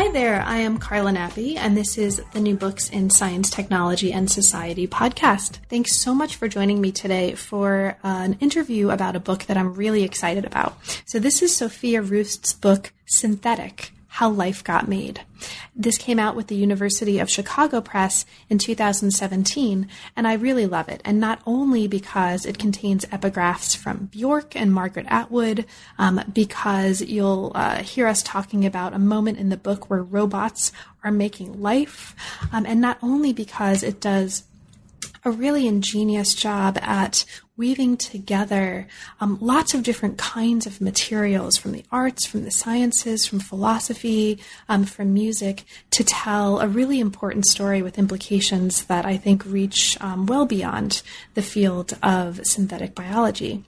[0.00, 4.14] Hi there, I am Carla Nappi, and this is the New Books in Science, Technology,
[4.14, 5.58] and Society podcast.
[5.68, 9.58] Thanks so much for joining me today for uh, an interview about a book that
[9.58, 10.74] I'm really excited about.
[11.04, 15.20] So, this is Sophia Roosth's book, Synthetic how Life Got Made.
[15.74, 20.88] This came out with the University of Chicago Press in 2017, and I really love
[20.88, 21.00] it.
[21.04, 25.64] And not only because it contains epigraphs from Bjork and Margaret Atwood,
[25.96, 30.72] um, because you'll uh, hear us talking about a moment in the book where robots
[31.04, 32.14] are making life,
[32.52, 34.42] um, and not only because it does
[35.24, 37.24] a really ingenious job at
[37.56, 38.86] weaving together
[39.20, 44.38] um, lots of different kinds of materials from the arts, from the sciences, from philosophy,
[44.68, 49.98] um, from music to tell a really important story with implications that I think reach
[50.00, 51.02] um, well beyond
[51.34, 53.62] the field of synthetic biology.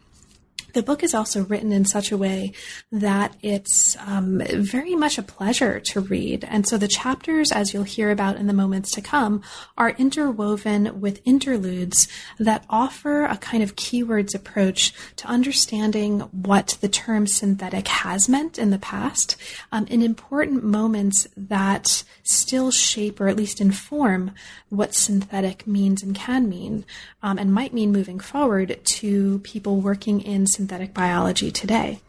[0.72, 2.52] The book is also written in such a way
[2.90, 6.44] that it's um, very much a pleasure to read.
[6.48, 9.42] And so the chapters, as you'll hear about in the moments to come,
[9.76, 16.88] are interwoven with interludes that offer a kind of keywords approach to understanding what the
[16.88, 19.36] term synthetic has meant in the past
[19.70, 24.30] um, in important moments that still shape or at least inform
[24.68, 26.84] what synthetic means and can mean
[27.22, 32.00] um, and might mean moving forward to people working in synthetic biology today.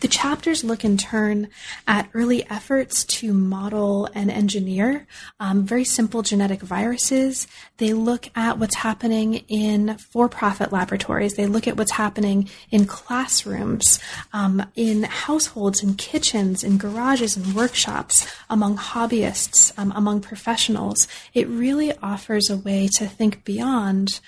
[0.00, 1.48] The chapters look in turn
[1.86, 5.06] at early efforts to model and engineer
[5.40, 7.48] um, very simple genetic viruses.
[7.78, 11.34] They look at what's happening in for profit laboratories.
[11.34, 13.98] They look at what's happening in classrooms,
[14.34, 21.08] um, in households, in kitchens, in garages and workshops, among hobbyists, um, among professionals.
[21.32, 24.20] It really offers a way to think beyond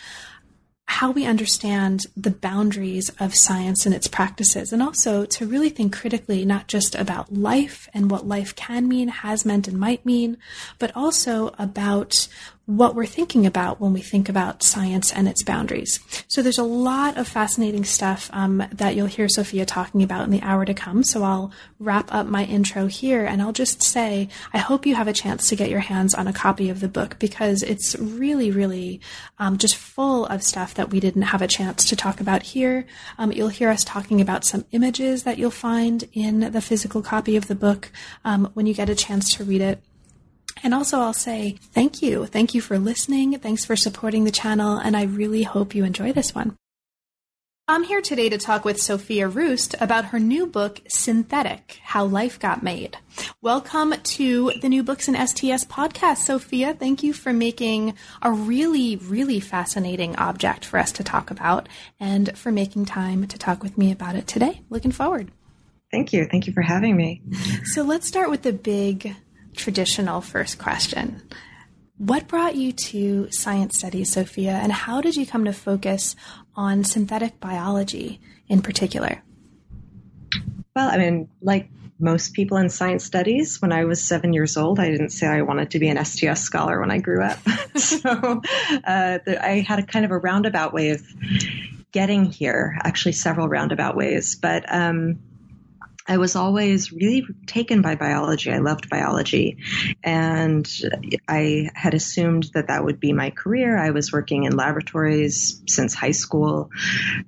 [0.90, 5.94] how we understand the boundaries of science and its practices, and also to really think
[5.94, 10.38] critically not just about life and what life can mean, has meant, and might mean,
[10.78, 12.26] but also about
[12.68, 16.00] what we're thinking about when we think about science and its boundaries.
[16.28, 20.30] So there's a lot of fascinating stuff um, that you'll hear Sophia talking about in
[20.30, 21.02] the hour to come.
[21.02, 25.08] So I'll wrap up my intro here and I'll just say I hope you have
[25.08, 28.50] a chance to get your hands on a copy of the book because it's really,
[28.50, 29.00] really
[29.38, 32.84] um, just full of stuff that we didn't have a chance to talk about here.
[33.16, 37.34] Um, you'll hear us talking about some images that you'll find in the physical copy
[37.34, 37.90] of the book
[38.26, 39.82] um, when you get a chance to read it.
[40.62, 42.26] And also, I'll say thank you.
[42.26, 43.38] Thank you for listening.
[43.38, 44.76] Thanks for supporting the channel.
[44.76, 46.56] And I really hope you enjoy this one.
[47.70, 52.40] I'm here today to talk with Sophia Roosth about her new book, Synthetic How Life
[52.40, 52.96] Got Made.
[53.42, 56.72] Welcome to the New Books in STS podcast, Sophia.
[56.72, 57.92] Thank you for making
[58.22, 61.68] a really, really fascinating object for us to talk about
[62.00, 64.62] and for making time to talk with me about it today.
[64.70, 65.30] Looking forward.
[65.90, 66.24] Thank you.
[66.24, 67.20] Thank you for having me.
[67.64, 69.14] So let's start with the big
[69.58, 71.22] traditional first question.
[71.98, 76.14] What brought you to science studies, Sophia, and how did you come to focus
[76.54, 79.22] on synthetic biology in particular?
[80.76, 81.68] Well, I mean, like
[81.98, 85.42] most people in science studies, when I was seven years old, I didn't say I
[85.42, 87.38] wanted to be an STS scholar when I grew up.
[87.76, 88.42] so
[88.84, 91.02] uh, I had a kind of a roundabout way of
[91.90, 94.36] getting here, actually, several roundabout ways.
[94.36, 95.18] But um,
[96.08, 98.50] I was always really taken by biology.
[98.50, 99.58] I loved biology.
[100.02, 100.66] And
[101.28, 103.76] I had assumed that that would be my career.
[103.76, 106.70] I was working in laboratories since high school.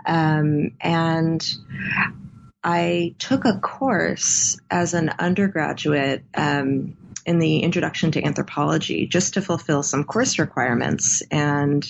[0.06, 1.46] Um, and
[2.64, 6.96] I took a course as an undergraduate um,
[7.26, 11.22] in the introduction to anthropology just to fulfill some course requirements.
[11.30, 11.86] And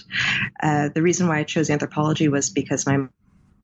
[0.61, 3.06] uh, the reason why I chose anthropology was because my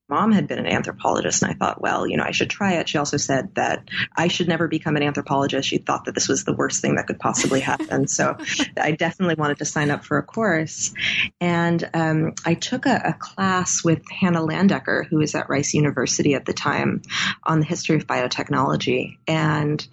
[0.08, 2.88] mom had been an anthropologist and I thought, well, you know, I should try it.
[2.88, 5.68] She also said that I should never become an anthropologist.
[5.68, 8.06] She thought that this was the worst thing that could possibly happen.
[8.06, 8.36] so
[8.80, 10.94] I definitely wanted to sign up for a course.
[11.40, 16.34] And um, I took a, a, class with Hannah Landecker, who was at Rice University
[16.34, 17.02] at the time,
[17.42, 19.16] on the history of biotechnology.
[19.26, 19.86] And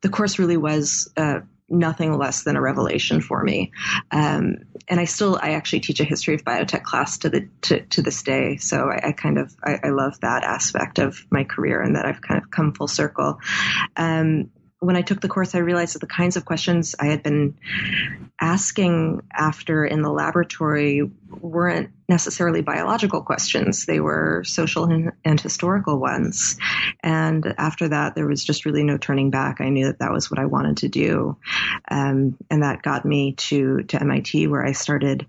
[0.00, 1.40] the course really was uh,
[1.70, 3.72] nothing less than a revelation for me.
[4.10, 4.56] Um,
[4.88, 8.02] and I still, I actually teach a history of biotech class to the to, to
[8.02, 8.56] this day.
[8.56, 12.06] So I, I kind of I, I, love that aspect of my career and that
[12.06, 13.38] I've kind of come full circle.
[13.96, 14.50] Um,
[14.80, 17.54] when I took the course, I realized that the kinds of questions I had been
[18.40, 23.84] asking after in the laboratory weren't necessarily biological questions.
[23.84, 26.56] They were social and, and, historical ones.
[27.02, 29.60] And after that, there was just really no turning back.
[29.60, 31.36] I knew that that was what I wanted to do.
[31.88, 35.26] Um, and that got me to, to MIT where I started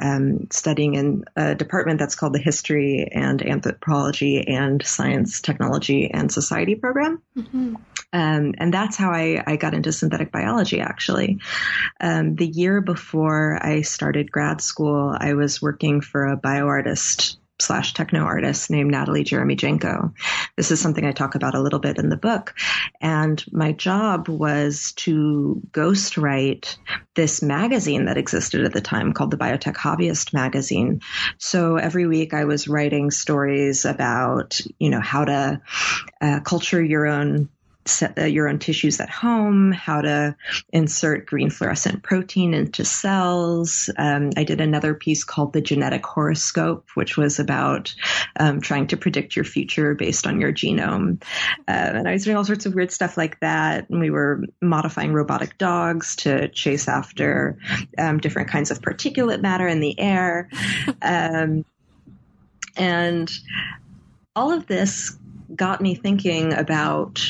[0.00, 6.30] um, studying in a department that's called the History and Anthropology and Science, Technology and
[6.30, 7.22] Society program.
[7.36, 7.74] Mm-hmm.
[8.12, 11.38] Um, and that's how I, I, got into synthetic biology, actually.
[12.00, 17.92] Um, the year before I started grad school, I was working for a bioartist slash
[17.94, 20.12] techno artist named Natalie Jeremijenko.
[20.56, 22.54] This is something I talk about a little bit in the book.
[23.00, 26.76] And my job was to ghostwrite
[27.14, 31.00] this magazine that existed at the time called the Biotech Hobbyist magazine.
[31.38, 35.60] So every week I was writing stories about, you know, how to
[36.20, 37.48] uh, culture your own
[38.18, 40.36] uh, your own tissues at home, how to
[40.72, 43.88] insert green fluorescent protein into cells.
[43.96, 47.94] Um, I did another piece called The Genetic Horoscope, which was about
[48.38, 51.22] um, trying to predict your future based on your genome.
[51.66, 53.88] Uh, and I was doing all sorts of weird stuff like that.
[53.88, 57.58] And we were modifying robotic dogs to chase after
[57.98, 60.48] um, different kinds of particulate matter in the air.
[61.02, 61.64] Um,
[62.76, 63.30] and
[64.36, 65.16] all of this
[65.54, 67.28] got me thinking about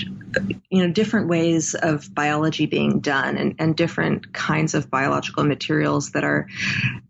[0.70, 6.12] you know different ways of biology being done and, and different kinds of biological materials
[6.12, 6.46] that are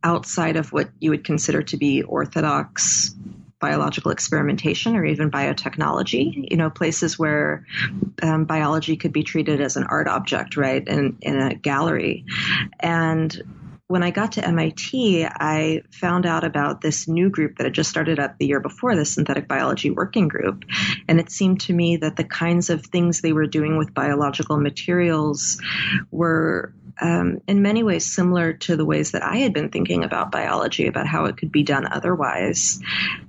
[0.02, 3.14] outside of what you would consider to be orthodox
[3.60, 7.66] biological experimentation or even biotechnology, you know, places where
[8.22, 12.24] um, biology could be treated as an art object, right, in, in a gallery.
[12.80, 13.59] And
[13.90, 17.90] when I got to MIT, I found out about this new group that had just
[17.90, 20.64] started up the year before, the Synthetic Biology Working Group.
[21.08, 24.58] And it seemed to me that the kinds of things they were doing with biological
[24.58, 25.60] materials
[26.12, 30.30] were um, in many ways similar to the ways that I had been thinking about
[30.30, 32.80] biology, about how it could be done otherwise.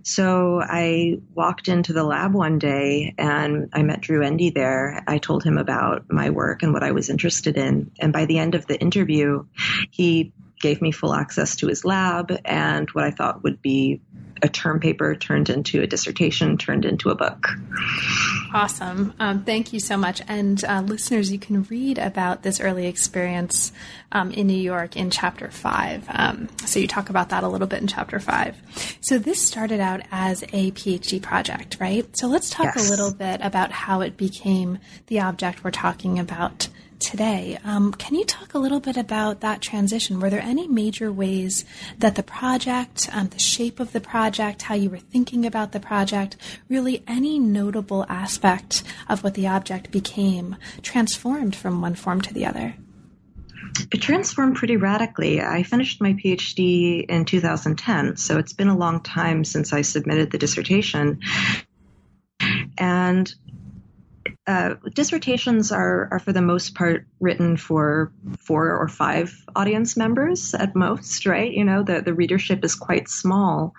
[0.03, 5.03] So I walked into the lab one day and I met Drew Endy there.
[5.07, 7.91] I told him about my work and what I was interested in.
[7.99, 9.45] And by the end of the interview,
[9.89, 14.01] he gave me full access to his lab and what I thought would be
[14.41, 17.47] a term paper turned into a dissertation, turned into a book.
[18.53, 19.13] Awesome.
[19.19, 20.21] Um, thank you so much.
[20.27, 23.71] And uh, listeners, you can read about this early experience
[24.11, 26.05] um, in New York in chapter five.
[26.09, 28.57] Um, so you talk about that a little bit in chapter five.
[28.99, 32.05] So this started out as a PhD project, right?
[32.17, 32.87] So let's talk yes.
[32.87, 36.67] a little bit about how it became the object we're talking about
[37.01, 37.57] today.
[37.65, 40.19] Um, can you talk a little bit about that transition?
[40.19, 41.65] Were there any major ways
[41.97, 45.79] that the project, um, the shape of the project, how you were thinking about the
[45.79, 46.37] project,
[46.69, 52.45] really any notable aspect of what the object became transformed from one form to the
[52.45, 52.75] other?
[53.91, 55.41] It transformed pretty radically.
[55.41, 60.31] I finished my PhD in 2010, so it's been a long time since I submitted
[60.31, 61.19] the dissertation.
[62.77, 63.33] And
[64.47, 70.53] uh, dissertations are, are for the most part written for four or five audience members
[70.53, 71.51] at most, right?
[71.51, 73.75] You know, the, the readership is quite small.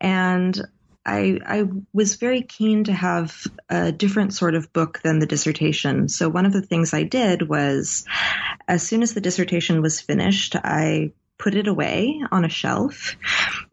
[0.00, 0.60] And
[1.06, 6.08] I, I was very keen to have a different sort of book than the dissertation.
[6.08, 8.04] So one of the things I did was,
[8.68, 13.16] as soon as the dissertation was finished, I put it away on a shelf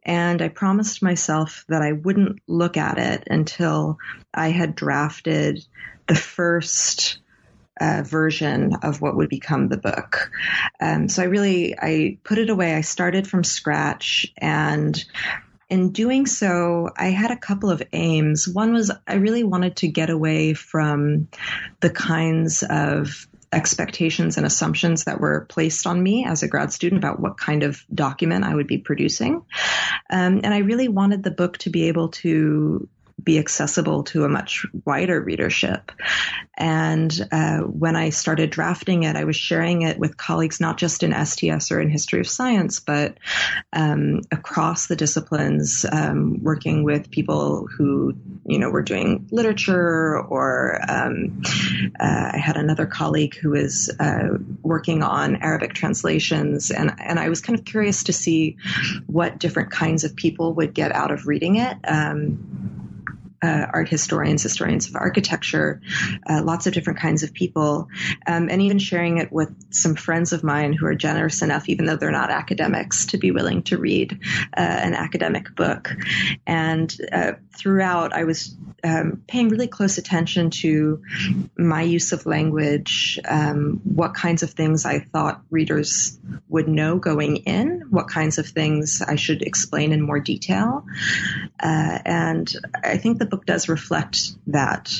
[0.05, 3.97] and I promised myself that I wouldn't look at it until
[4.33, 5.65] I had drafted
[6.07, 7.19] the first
[7.79, 10.31] uh, version of what would become the book.
[10.79, 12.75] Um, so I really I put it away.
[12.75, 15.03] I started from scratch, and
[15.69, 18.47] in doing so, I had a couple of aims.
[18.47, 21.29] One was I really wanted to get away from
[21.79, 27.03] the kinds of expectations and assumptions that were placed on me as a grad student
[27.03, 29.43] about what kind of document I would be producing.
[30.09, 32.89] Um, and I really wanted the book to be able to
[33.23, 35.91] be accessible to a much wider readership.
[36.55, 41.01] And uh, when I started drafting it, I was sharing it with colleagues not just
[41.01, 43.17] in STS or in history of science, but
[43.71, 48.13] um, across the disciplines, um, working with people who,
[48.45, 51.41] you know, were doing literature, or um,
[51.99, 57.29] uh, I had another colleague who was uh, working on Arabic translations, and and I
[57.29, 58.57] was kind of curious to see
[59.07, 61.77] what different kinds of people would get out of reading it.
[61.83, 62.92] Um,
[63.43, 65.81] uh, art historians, historians of architecture,
[66.29, 67.89] uh, lots of different kinds of people,
[68.25, 71.85] um, and even sharing it with some friends of mine who are generous enough, even
[71.85, 74.19] though they're not academics, to be willing to read
[74.55, 75.91] uh, an academic book.
[76.47, 81.01] And uh, throughout, I was um, paying really close attention to
[81.57, 86.17] my use of language, um, what kinds of things I thought readers
[86.49, 90.85] would know going in, what kinds of things I should explain in more detail.
[91.59, 94.93] Uh, and I think the book does reflect that.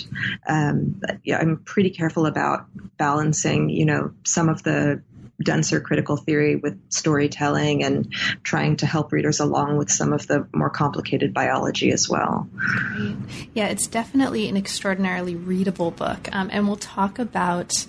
[0.48, 2.66] Um, yeah, I'm pretty careful about
[2.98, 5.04] balancing, you know, some of the
[5.44, 8.12] denser critical theory with storytelling and
[8.44, 12.50] trying to help readers along with some of the more complicated biology as well.
[12.56, 13.16] Great.
[13.54, 16.28] Yeah, it's definitely an extraordinarily readable book.
[16.32, 17.86] Um, and we'll talk about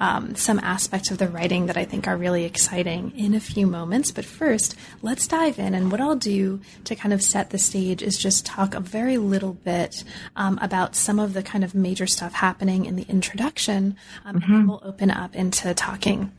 [0.00, 3.66] um, some aspects of the writing that I think are really exciting in a few
[3.66, 4.10] moments.
[4.10, 5.74] But first, let's dive in.
[5.74, 9.18] And what I'll do to kind of set the stage is just talk a very
[9.18, 10.04] little bit
[10.36, 13.96] um, about some of the kind of major stuff happening in the introduction.
[14.24, 14.44] Um, mm-hmm.
[14.44, 16.32] And then we'll open up into talking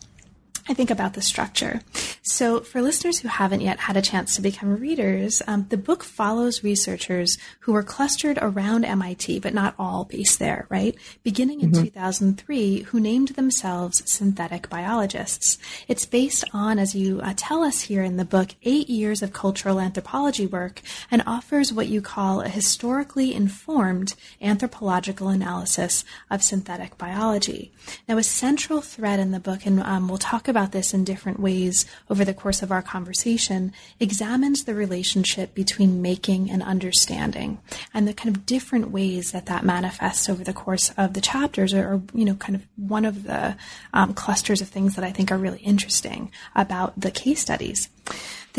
[0.67, 1.81] I think about the structure.
[2.21, 6.03] So, for listeners who haven't yet had a chance to become readers, um, the book
[6.03, 10.95] follows researchers who were clustered around MIT, but not all based there, right?
[11.23, 11.83] Beginning in mm-hmm.
[11.85, 15.57] 2003, who named themselves synthetic biologists.
[15.87, 19.33] It's based on, as you uh, tell us here in the book, eight years of
[19.33, 26.97] cultural anthropology work and offers what you call a historically informed anthropological analysis of synthetic
[26.97, 27.71] biology.
[28.07, 31.05] Now, a central thread in the book, and um, we'll talk about about this in
[31.05, 37.57] different ways over the course of our conversation, examines the relationship between making and understanding
[37.93, 41.73] and the kind of different ways that that manifests over the course of the chapters
[41.73, 43.55] are, you know, kind of one of the
[43.93, 47.87] um, clusters of things that I think are really interesting about the case studies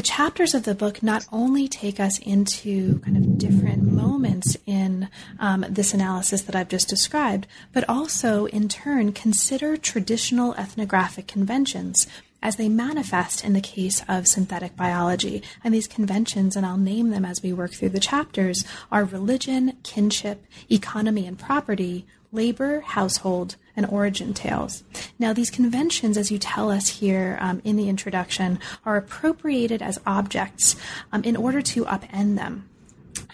[0.01, 5.11] the chapters of the book not only take us into kind of different moments in
[5.39, 12.07] um, this analysis that I've just described, but also in turn consider traditional ethnographic conventions
[12.43, 15.43] as they manifest in the case of synthetic biology.
[15.63, 19.77] And these conventions, and I'll name them as we work through the chapters, are religion,
[19.83, 24.85] kinship, economy and property, labor, household, and origin tales.
[25.19, 30.01] Now, these conventions, as you tell us here um, in the introduction, are appropriated as
[30.07, 30.77] objects
[31.13, 32.69] um, in order to upend them.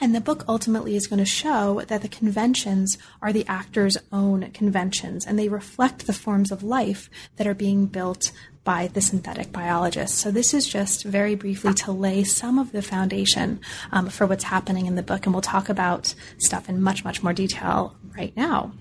[0.00, 4.50] And the book ultimately is going to show that the conventions are the actor's own
[4.52, 8.32] conventions, and they reflect the forms of life that are being built
[8.64, 10.16] by the synthetic biologist.
[10.16, 13.60] So this is just very briefly to lay some of the foundation
[13.92, 17.22] um, for what's happening in the book, and we'll talk about stuff in much, much
[17.22, 18.72] more detail right now.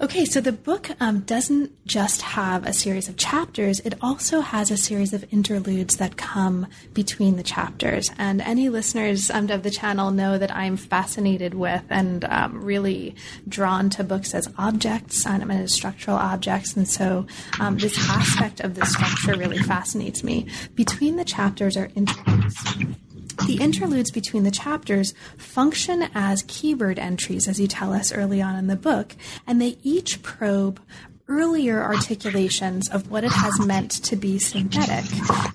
[0.00, 4.70] Okay, so the book um, doesn't just have a series of chapters, it also has
[4.70, 8.10] a series of interludes that come between the chapters.
[8.18, 13.14] And any listeners um, of the channel know that I'm fascinated with and um, really
[13.48, 16.74] drawn to books as objects and as structural objects.
[16.74, 17.26] And so
[17.60, 20.48] um, this aspect of the structure really fascinates me.
[20.74, 22.56] Between the chapters are interludes.
[23.46, 28.56] The interludes between the chapters function as keyword entries, as you tell us early on
[28.56, 30.80] in the book, and they each probe
[31.28, 35.04] earlier articulations of what it has meant to be synthetic.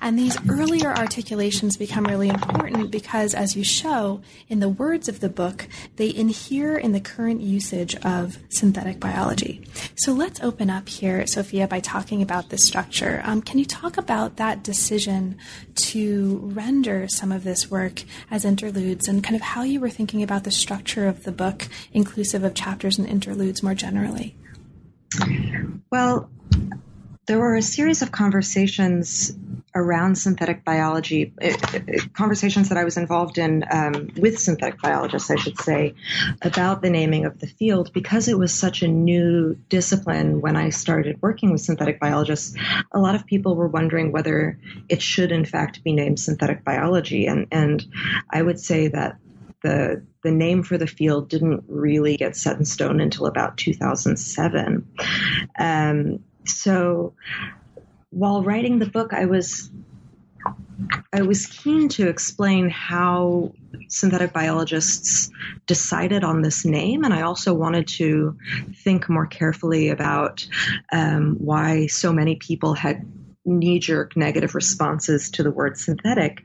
[0.01, 5.19] And these earlier articulations become really important because, as you show in the words of
[5.19, 9.67] the book, they inhere in the current usage of synthetic biology.
[9.95, 13.21] So let's open up here, Sophia, by talking about this structure.
[13.25, 15.37] Um, can you talk about that decision
[15.75, 20.23] to render some of this work as interludes and kind of how you were thinking
[20.23, 24.35] about the structure of the book, inclusive of chapters and interludes more generally?
[25.89, 26.29] Well,
[27.27, 29.37] there were a series of conversations
[29.75, 35.29] around synthetic biology, it, it, conversations that I was involved in um, with synthetic biologists,
[35.29, 35.93] I should say,
[36.41, 40.69] about the naming of the field because it was such a new discipline when I
[40.69, 42.55] started working with synthetic biologists.
[42.91, 44.57] A lot of people were wondering whether
[44.89, 47.27] it should, in fact, be named synthetic biology.
[47.27, 47.85] And, and
[48.31, 49.17] I would say that
[49.63, 54.87] the the name for the field didn't really get set in stone until about 2007.
[55.57, 57.13] Um, so
[58.09, 59.69] while writing the book, I was
[61.11, 63.53] I was keen to explain how
[63.89, 65.31] synthetic biologists
[65.65, 68.37] decided on this name, and I also wanted to
[68.83, 70.47] think more carefully about
[70.91, 73.05] um, why so many people had
[73.45, 76.43] knee jerk negative responses to the word synthetic.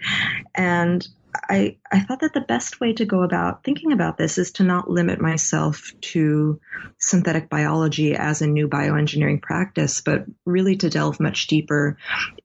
[0.54, 4.52] And I, I thought that the best way to go about thinking about this is
[4.52, 6.60] to not limit myself to
[6.98, 11.96] synthetic biology as a new bioengineering practice, but really to delve much deeper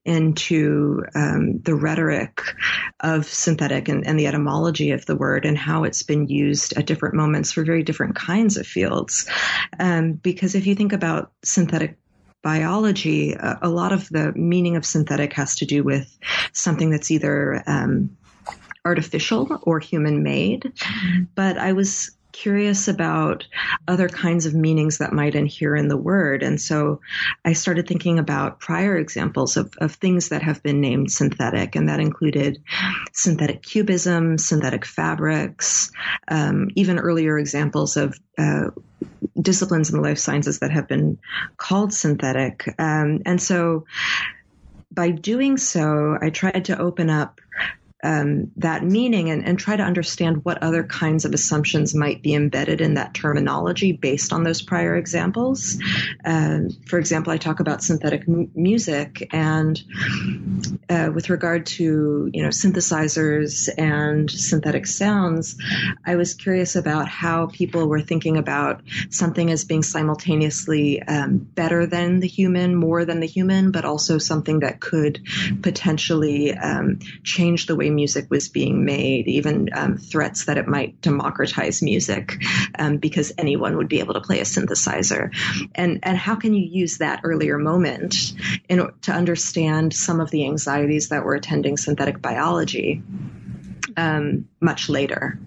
[0.06, 2.42] into um, the rhetoric
[3.00, 6.88] of synthetic and, and the etymology of the word and how it's been used at
[6.88, 9.30] different moments for very different kinds of fields.
[9.80, 11.98] Um, because if you think about synthetic
[12.44, 16.18] biology, a, lot of the meaning of synthetic has to do with
[16.54, 18.17] something that's either um,
[18.86, 20.72] artificial or human made.
[21.36, 23.48] But I was curious about
[23.88, 26.44] other kinds of meanings that might inhere in the word.
[26.44, 27.02] And so
[27.44, 31.90] I started thinking about prior examples of, of things that have been named synthetic, and
[31.90, 32.62] that included
[33.12, 35.92] synthetic cubism, synthetic fabrics,
[36.28, 38.66] um, even earlier examples of uh,
[39.42, 41.18] disciplines in the life sciences that have been
[41.58, 42.68] called synthetic.
[42.78, 43.86] Um, and so
[44.92, 47.40] by doing so, I tried to open up
[48.04, 52.36] um, that meaning and, and, try to understand what other kinds of assumptions might be
[52.36, 55.82] embedded in that terminology based on those prior examples.
[56.24, 59.82] Um, for example, I talk about synthetic m- music, and
[60.90, 65.58] uh, with regard to you know synthesizers and synthetic sounds,
[66.06, 71.86] I was curious about how people were thinking about something as being simultaneously um, better
[71.86, 75.20] than the human, more than the human, but also something that could
[75.62, 81.02] potentially um, change the way music was being made, even um, threats that it might
[81.02, 82.42] democratize music
[82.80, 85.32] um, because anyone would be able to play a synthesizer.
[85.76, 88.34] And, and how can you use that earlier moment
[88.70, 90.46] in, to understand some of the
[90.78, 93.02] anxieties that were attending synthetic biology
[93.96, 95.40] um, much later?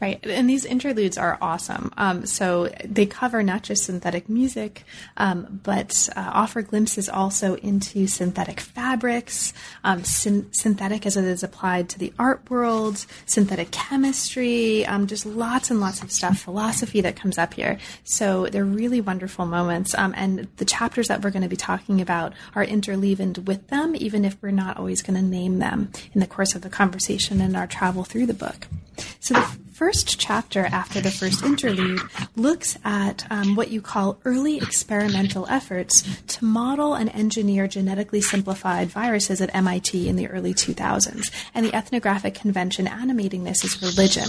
[0.00, 0.24] Right.
[0.24, 1.92] And these interludes are awesome.
[1.96, 4.84] Um, so they cover not just synthetic music,
[5.16, 9.52] um, but uh, offer glimpses also into synthetic fabrics,
[9.84, 15.24] um, syn- synthetic as it is applied to the art world, synthetic chemistry, um, just
[15.26, 17.78] lots and lots of stuff, philosophy that comes up here.
[18.04, 19.94] So they're really wonderful moments.
[19.94, 23.94] Um, and the chapters that we're going to be talking about are interleavened with them,
[23.96, 27.40] even if we're not always going to name them in the course of the conversation
[27.40, 28.66] and our travel through the book.
[29.20, 32.00] So the first chapter after the first interlude
[32.36, 38.86] looks at um, what you call early experimental efforts to model and engineer genetically simplified
[38.86, 41.32] viruses at MIT in the early 2000s.
[41.52, 44.28] And the ethnographic convention animating this is religion.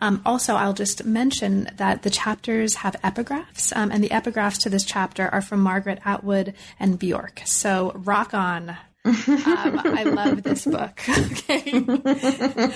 [0.00, 4.70] Um, also, I'll just mention that the chapters have epigraphs, um, and the epigraphs to
[4.70, 7.42] this chapter are from Margaret Atwood and Bjork.
[7.44, 11.00] So rock on, um, I love this book.
[11.36, 11.84] Okay.
[11.88, 12.70] okay.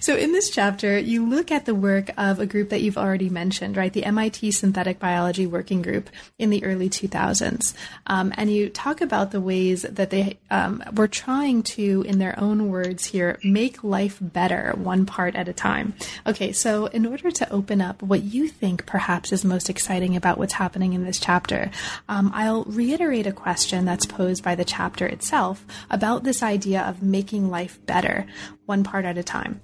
[0.00, 3.28] So in this chapter, you look at the work of a group that you've already
[3.28, 3.92] mentioned, right?
[3.92, 7.74] The MIT Synthetic Biology Working Group in the early 2000s.
[8.06, 12.38] Um, and you talk about the ways that they um, were trying to, in their
[12.38, 15.94] own words here, make life better one part at a time.
[16.26, 16.52] Okay.
[16.52, 20.54] So in order to open up what you think perhaps is most exciting about what's
[20.54, 21.70] happening in this chapter,
[22.08, 27.02] um, I'll reiterate a question that's posed by the chapter itself about this idea of
[27.02, 28.26] making life better,
[28.66, 29.60] one part at a time.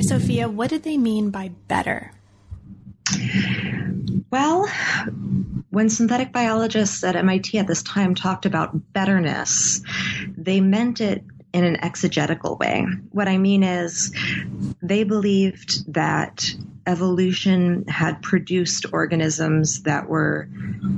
[0.00, 2.12] Sophia, what did they mean by better?
[4.30, 4.66] Well,
[5.70, 9.82] when synthetic biologists at MIT at this time talked about betterness,
[10.36, 12.86] they meant it in an exegetical way.
[13.10, 14.12] What I mean is,
[14.82, 16.54] they believed that
[16.86, 20.48] evolution had produced organisms that were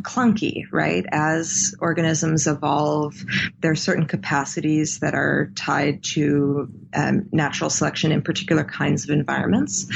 [0.00, 1.04] clunky, right?
[1.10, 3.14] As organisms evolve,
[3.60, 9.10] there are certain capacities that are tied to um, natural selection in particular kinds of
[9.10, 9.86] environments.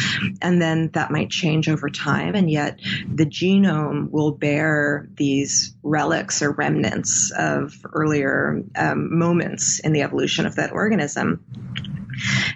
[0.43, 2.35] And then that might change over time.
[2.35, 2.81] And yet
[3.13, 10.47] the genome will bear these relics or remnants of earlier um, moments in the evolution
[10.47, 11.45] of that organism.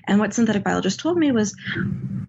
[0.07, 1.57] And what synthetic biologists told me was,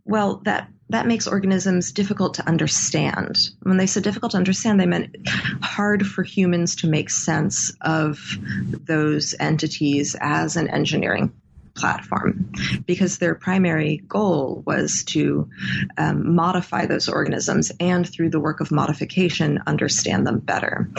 [0.05, 3.49] well, that that makes organisms difficult to understand.
[3.63, 5.15] When they said difficult to understand, they meant
[5.61, 8.37] hard for humans to make sense of
[8.85, 11.33] those entities as an engineering
[11.75, 12.51] platform
[12.85, 15.49] because their primary goal was to
[15.97, 20.89] um, modify those organisms and through the work of modification understand them better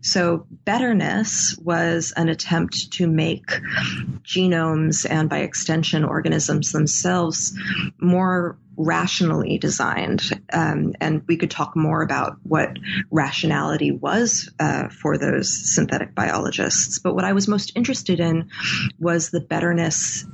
[0.00, 3.46] so betterness was an attempt to make
[4.22, 7.52] genomes and by extension organisms themselves
[7.98, 10.22] more rationally designed.
[10.52, 12.78] Um, and we could talk more about what
[13.10, 16.98] rationality was uh, for those synthetic biologists.
[16.98, 18.50] But what I was most interested in
[18.98, 20.24] was the betterness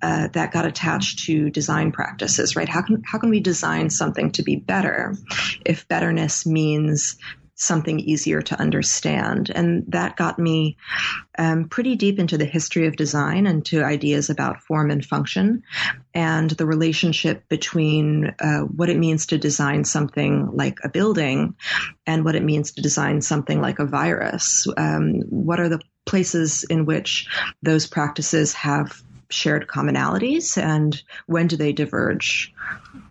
[0.00, 2.68] uh, that got attached to design practices, right?
[2.68, 5.14] How can, how can we design something to be better
[5.64, 7.16] if betterness means
[7.54, 9.50] something easier to understand.
[9.54, 10.76] And that got me
[11.38, 15.62] um, pretty deep into the history of design and to ideas about form and function
[16.14, 21.54] and the relationship between uh, what it means to design something like a building
[22.06, 24.66] and what it means to design something like a virus.
[24.76, 27.28] Um, what are the places in which
[27.62, 32.52] those practices have shared commonalities and when do they diverge?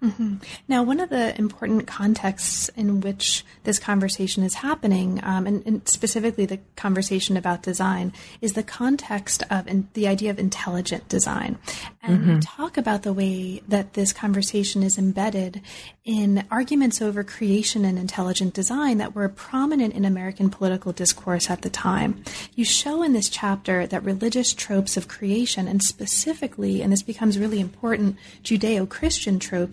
[0.02, 0.36] Mm-hmm.
[0.68, 5.88] Now, one of the important contexts in which this conversation is happening, um, and, and,
[5.88, 11.58] specifically the conversation about design, is the context of in, the idea of intelligent design.
[12.04, 12.40] And mm-hmm.
[12.40, 15.62] talk about the way that this conversation is embedded
[16.04, 21.62] in arguments over creation and intelligent design that were prominent in American political discourse at
[21.62, 22.24] the time.
[22.56, 27.38] You show in this chapter that religious tropes of creation, and specifically, and this becomes
[27.38, 29.71] really important, Judeo Christian tropes,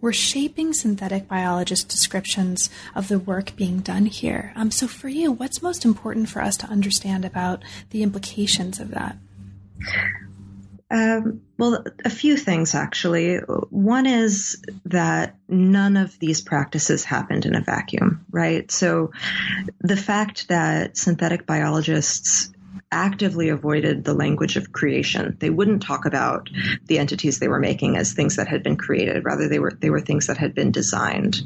[0.00, 4.52] were shaping synthetic biologist descriptions of the work being done here.
[4.56, 8.90] Um, so, for you, what's most important for us to understand about the implications of
[8.90, 9.16] that?
[10.90, 13.36] Um, well, a few things actually.
[13.36, 18.68] One is that none of these practices happened in a vacuum, right?
[18.70, 19.12] So
[19.80, 22.50] the fact that synthetic biologists
[22.92, 25.36] actively avoided the language of creation.
[25.40, 26.50] They wouldn't talk about
[26.86, 29.24] the entities they were making as things that had been created.
[29.24, 31.42] Rather, they were they were things that had been designed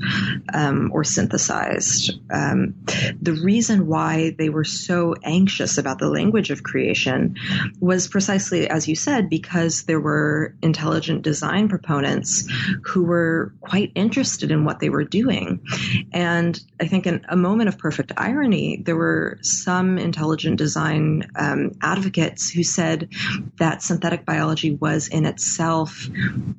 [0.53, 2.19] um, or synthesized.
[2.31, 2.75] Um,
[3.21, 7.37] the reason why they were so anxious about the language of creation
[7.81, 12.49] was precisely as you said, because there were intelligent design proponents
[12.83, 15.61] who were quite interested in what they were doing.
[16.13, 21.73] And I think in a moment of perfect irony, there were some intelligent design um,
[21.83, 23.09] advocates who said
[23.59, 26.09] that synthetic biology was in itself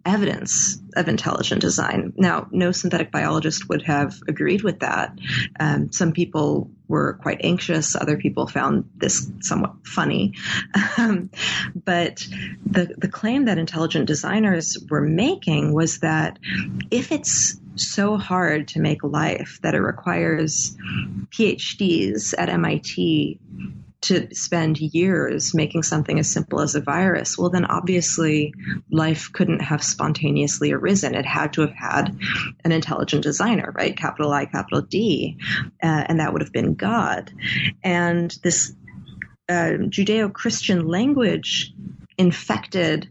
[0.06, 2.14] evidence of intelligent design.
[2.16, 5.18] Now, no synthetic biologist would have agreed with that.
[5.60, 7.96] Um, some people were quite anxious.
[7.96, 10.34] Other people found this somewhat funny.
[10.98, 11.30] Um,
[11.84, 12.26] but
[12.66, 16.40] the, the claim that intelligent designers were making was that
[16.90, 20.76] if it's so hard to make life that it requires
[21.32, 23.40] PhDs at MIT
[24.06, 28.54] to spend years making something as simple as a virus, well, then obviously
[28.92, 31.16] life couldn't have spontaneously arisen.
[31.16, 32.18] It had to have had
[32.64, 33.96] an intelligent designer, right?
[33.96, 35.38] Capital I, capital D.
[35.84, 37.32] Uh, and that would have been God.
[37.84, 38.74] And this
[39.48, 41.74] uh, Judeo Christian language
[42.18, 43.10] infected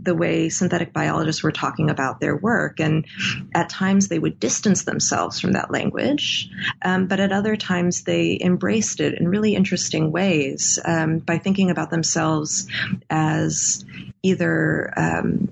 [0.00, 2.80] the way synthetic biologists were talking about their work.
[2.80, 3.06] And
[3.54, 6.48] at times they would distance themselves from that language,
[6.82, 11.70] um, but at other times they embraced it in really interesting ways um, by thinking
[11.70, 12.66] about themselves
[13.10, 13.84] as
[14.22, 15.48] either um,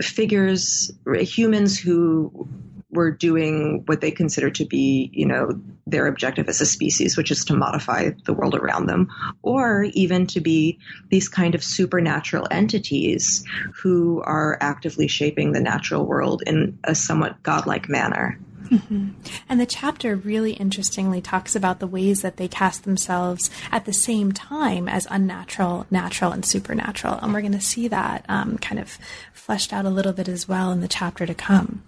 [0.00, 2.48] figures, humans who
[2.90, 7.30] were doing what they consider to be, you know, their objective as a species, which
[7.30, 9.08] is to modify the world around them,
[9.42, 10.78] or even to be
[11.10, 17.42] these kind of supernatural entities who are actively shaping the natural world in a somewhat
[17.42, 18.38] godlike manner.
[18.68, 19.10] Mm-hmm.
[19.48, 23.92] And the chapter really interestingly talks about the ways that they cast themselves at the
[23.92, 27.18] same time as unnatural, natural, and supernatural.
[27.22, 28.98] And we're going to see that um, kind of
[29.32, 31.82] fleshed out a little bit as well in the chapter to come.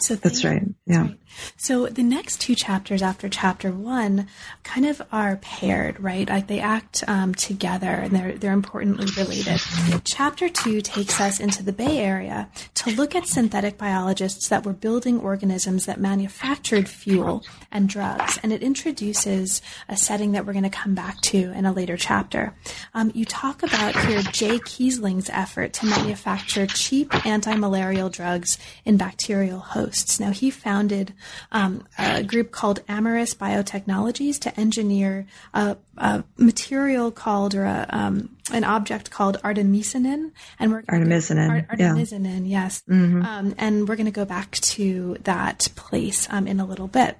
[0.00, 0.62] So that's right.
[0.86, 1.02] Yeah.
[1.04, 1.20] That's right.
[1.56, 4.26] So the next two chapters after chapter one
[4.62, 6.28] kind of are paired, right?
[6.28, 9.60] Like they act um, together and they're they're importantly related.
[10.04, 14.72] chapter two takes us into the Bay Area to look at synthetic biologists that were
[14.72, 20.62] building organisms that manufactured fuel and drugs, and it introduces a setting that we're going
[20.62, 22.54] to come back to in a later chapter.
[22.94, 29.58] Um, you talk about here Jay Keasling's effort to manufacture cheap anti-malarial drugs in bacterial
[29.58, 30.20] hosts.
[30.20, 31.12] Now he founded
[31.52, 38.36] um, a group called Amyris Biotechnologies to engineer a, a material called or a, um,
[38.52, 42.62] an object called artemisinin, and we're artemisinin, Art, artemisinin, yeah.
[42.62, 43.22] yes, mm-hmm.
[43.22, 47.18] um, and we're going to go back to that place um, in a little bit.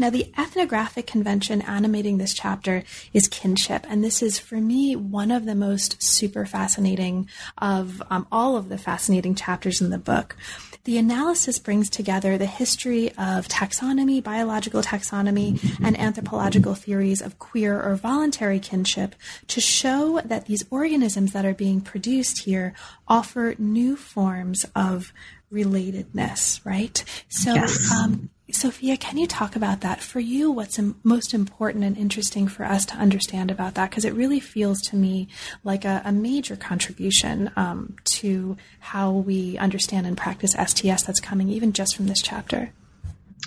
[0.00, 5.30] Now, the ethnographic convention animating this chapter is kinship, and this is for me one
[5.30, 10.36] of the most super fascinating of um, all of the fascinating chapters in the book.
[10.84, 17.78] The analysis brings together the history of taxonomy, biological taxonomy, and anthropological theories of queer
[17.78, 19.14] or voluntary kinship
[19.48, 22.72] to show that these organisms that are being produced here
[23.06, 25.12] offer new forms of
[25.52, 27.04] relatedness, right?
[27.28, 27.92] So, yes.
[27.92, 30.00] um, Sophia, can you talk about that?
[30.00, 33.90] For you, what's most important and interesting for us to understand about that?
[33.90, 35.28] Because it really feels to me
[35.64, 41.48] like a, a major contribution um, to how we understand and practice STS that's coming
[41.48, 42.72] even just from this chapter.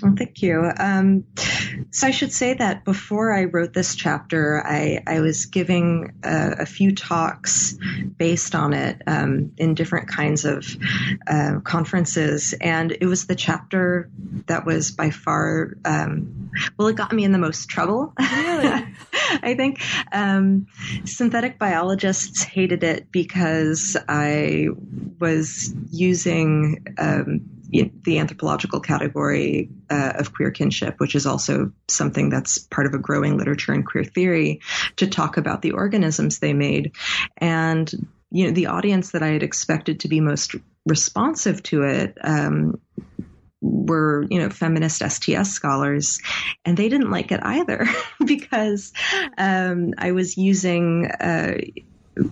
[0.01, 0.71] Well, thank you.
[0.77, 1.25] Um,
[1.91, 6.55] so I should say that before I wrote this chapter, I, I was giving a,
[6.61, 7.77] a, few talks
[8.17, 10.65] based on it um, in different kinds of
[11.27, 14.09] uh, conferences, and it was the chapter
[14.47, 16.43] that was by far um,
[16.77, 18.13] well, it got me in the most trouble.
[18.19, 18.67] Really,
[19.41, 20.67] I think um,
[21.05, 24.67] synthetic biologists hated it because I
[25.19, 27.52] was using um,
[28.03, 32.99] the anthropological category uh, of queer kinship, which is also something that's part of a
[32.99, 34.61] growing literature in queer theory,
[34.97, 36.93] to talk about the organisms they made.
[37.37, 37.91] And
[38.33, 40.55] you know, the audience that I had expected to be most
[40.85, 42.79] responsive to it um,
[43.61, 46.19] were, you know, feminist STS scholars,
[46.65, 47.87] and they didn't like it either
[48.25, 48.91] because
[49.37, 51.07] um, I was using.
[51.07, 51.57] Uh,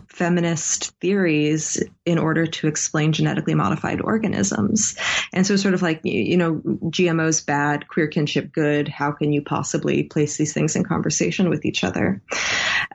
[0.08, 4.96] feminist theories in order to explain genetically modified organisms.
[5.34, 8.88] And so, sort of like, you know, GMOs bad, queer kinship good.
[8.88, 12.22] How can you possibly place these things in conversation with each other?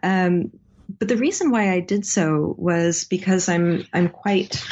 [0.02, 0.52] Um,
[0.98, 4.62] but the reason why I did so was because I'm I'm quite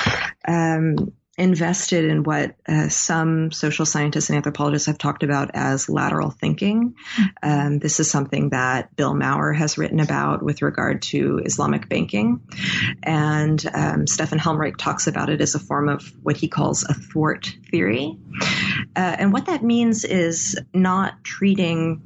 [0.46, 6.30] um, invested in what uh, some social scientists and anthropologists have talked about as lateral
[6.30, 6.94] thinking.
[7.42, 12.40] Um, this is something that Bill Maurer has written about with regard to Islamic banking.
[13.02, 16.94] And um, Stefan Helmreich talks about it as a form of what he calls a
[16.94, 18.16] thwart theory.
[18.96, 22.02] Uh, and what that means is not treating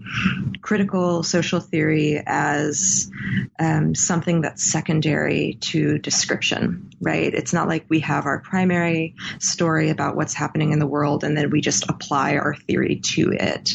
[0.62, 3.10] critical social theory as
[3.58, 7.34] um, something that's secondary to description, right?
[7.34, 11.37] It's not like we have our primary story about what's happening in the world and
[11.37, 13.74] then we just apply our theory to it.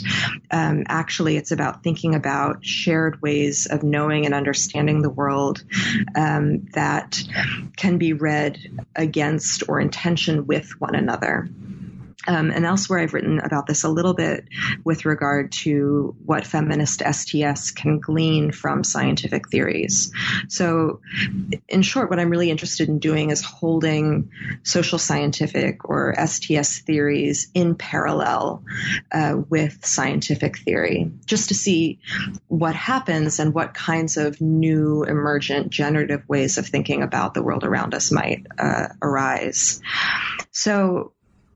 [0.52, 5.64] Um, actually, it's about thinking about shared ways of knowing and understanding the world
[6.16, 7.22] um, that
[7.78, 8.60] can be read
[8.96, 11.48] against or in tension with one another.
[12.28, 14.48] Um, and elsewhere, I've written about this a little bit
[14.84, 20.12] with regard to what feminist STS can glean from scientific theories.
[20.48, 21.02] So,
[21.68, 24.32] in short, what I'm really interested in doing is holding
[24.64, 28.64] social scientific or STS theories in parallel
[29.12, 32.00] uh, with scientific theory, just to see
[32.48, 37.64] what happens and what kinds of new emergent generative ways of thinking about the world
[37.64, 39.82] around us might uh, arise.
[40.52, 41.14] So,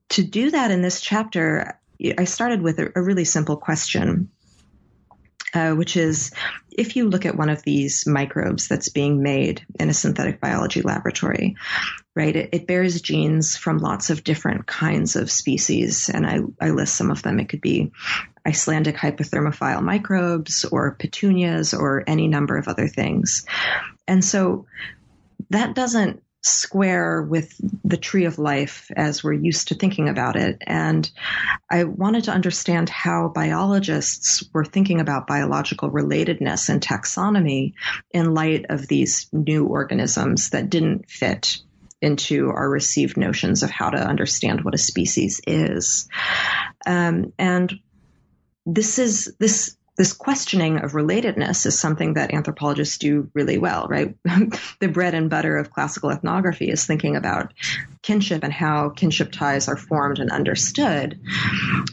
[0.10, 1.80] to do that in this chapter,
[2.18, 4.30] I started with a, a really simple question,
[5.54, 6.32] uh, which is
[6.72, 10.82] if you look at one of these microbes that's being made in a synthetic biology
[10.82, 11.56] laboratory,
[12.16, 16.70] right, it, it bears genes from lots of different kinds of species, and I, I
[16.70, 17.40] list some of them.
[17.40, 17.92] It could be
[18.46, 23.46] Icelandic hyperthermophile microbes or petunias or any number of other things.
[24.08, 24.68] And so
[25.50, 30.58] that doesn't square with the tree of life as we're used to thinking about it.
[30.66, 31.10] And
[31.70, 37.74] I wanted to understand how biologists were thinking about biological relatedness and taxonomy
[38.12, 41.58] in light of these new organisms that didn't fit
[42.02, 46.08] into our received notions of how to understand what a species is.
[46.86, 47.74] Um, and
[48.66, 54.16] this is this this questioning of relatedness is something that anthropologists do really well, right?
[54.80, 57.52] the bread and butter of classical ethnography is thinking about
[58.04, 61.20] kinship and how kinship ties are formed and understood.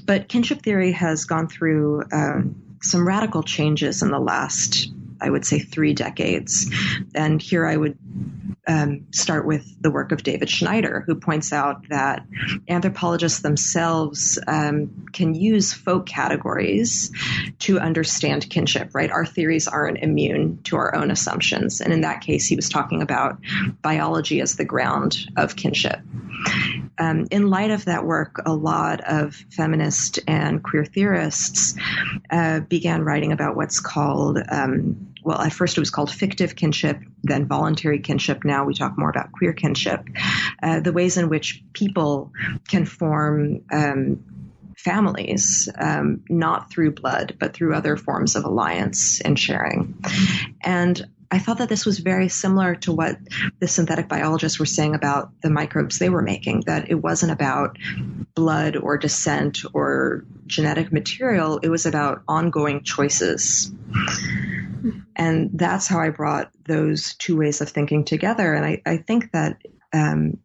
[0.04, 4.88] But kinship theory has gone through um, some radical changes in the last,
[5.20, 6.70] I would say, three decades.
[7.14, 7.98] And here I would
[8.66, 12.24] um, start with the work of David Schneider, who points out that
[12.68, 17.10] anthropologists themselves um, can use folk categories
[17.60, 19.10] to understand kinship, right?
[19.10, 21.80] Our theories aren't immune to our own assumptions.
[21.80, 23.38] And in that case, he was talking about
[23.82, 26.00] biology as the ground of kinship.
[26.98, 31.74] Um, in light of that work, a lot of feminist and queer theorists
[32.30, 37.00] uh, began writing about what's called um, well, at first it was called fictive kinship,
[37.22, 38.44] then voluntary kinship.
[38.44, 40.06] Now we talk more about queer kinship.
[40.62, 42.30] Uh, the ways in which people
[42.68, 44.22] can form um,
[44.76, 49.98] families, um, not through blood, but through other forms of alliance and sharing.
[50.60, 53.18] And I thought that this was very similar to what
[53.58, 57.76] the synthetic biologists were saying about the microbes they were making, that it wasn't about
[58.36, 63.72] blood or descent or genetic material, it was about ongoing choices.
[65.16, 68.54] And that's how I brought those two ways of thinking together.
[68.54, 69.60] And I, I think that
[69.92, 70.38] um,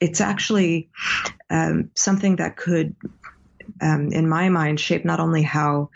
[0.00, 0.88] it's actually
[1.50, 2.96] um, something that could,
[3.82, 5.90] um, in my mind, shape not only how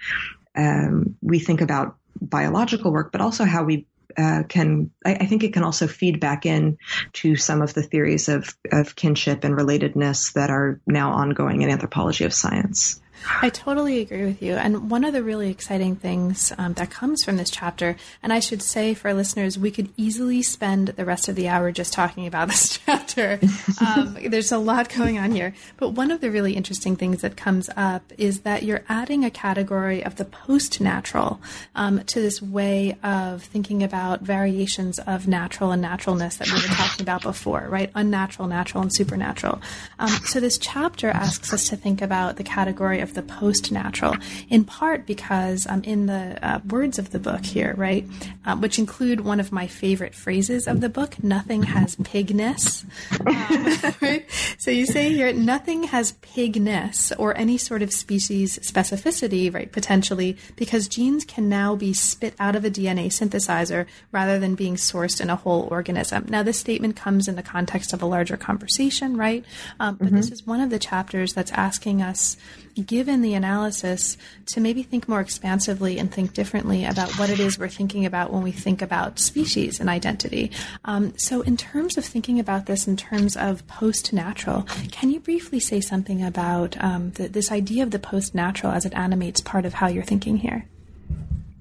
[0.54, 3.86] um, we think about biological work, but also how we
[4.18, 6.78] uh, can I, I, think it can also feed back in
[7.14, 11.70] to some of the theories of, of kinship and relatedness that are now ongoing in
[11.70, 13.00] anthropology of science.
[13.42, 14.54] I totally agree with you.
[14.54, 18.40] And one of the really exciting things um, that comes from this chapter, and I
[18.40, 22.26] should say for listeners, we could easily spend the rest of the hour just talking
[22.26, 23.38] about this chapter.
[23.84, 25.54] Um, there's a lot going on here.
[25.76, 29.30] But one of the really interesting things that comes up is that you're adding a
[29.30, 31.40] category of the post natural
[31.74, 36.74] um, to this way of thinking about variations of natural and naturalness that we were
[36.74, 37.90] talking about before, right?
[37.94, 39.60] Unnatural, natural, and supernatural.
[39.98, 44.16] Um, so this chapter asks us to think about the category of the post natural,
[44.48, 48.06] in part because um, in the uh, words of the book here, right,
[48.44, 52.84] uh, which include one of my favorite phrases of the book, nothing has pigness.
[53.26, 54.26] Um, right?
[54.58, 60.36] So you say here, nothing has pigness or any sort of species specificity, right, potentially,
[60.54, 65.20] because genes can now be spit out of a DNA synthesizer rather than being sourced
[65.20, 66.26] in a whole organism.
[66.28, 69.44] Now, this statement comes in the context of a larger conversation, right?
[69.80, 70.16] Um, but mm-hmm.
[70.16, 72.36] this is one of the chapters that's asking us
[72.84, 77.58] given the analysis, to maybe think more expansively and think differently about what it is
[77.58, 80.50] we're thinking about when we think about species and identity.
[80.84, 85.20] Um, so, in terms of thinking about this in terms of post natural, can you
[85.20, 89.40] briefly say something about um, the, this idea of the post natural as it animates
[89.40, 90.66] part of how you're thinking here?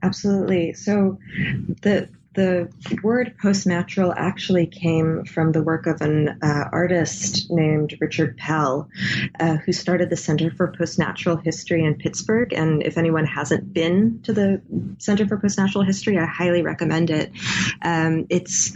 [0.04, 0.74] Absolutely.
[0.74, 1.18] So,
[1.82, 2.70] the the
[3.02, 8.90] word post-natural actually came from the work of an uh, artist named Richard Pell,
[9.40, 12.54] uh, who started the Center for Post-Natural History in Pittsburgh.
[12.54, 14.62] And if anyone hasn't been to the
[14.98, 17.32] Center for Post-Natural History, I highly recommend it.
[17.82, 18.74] Um, it's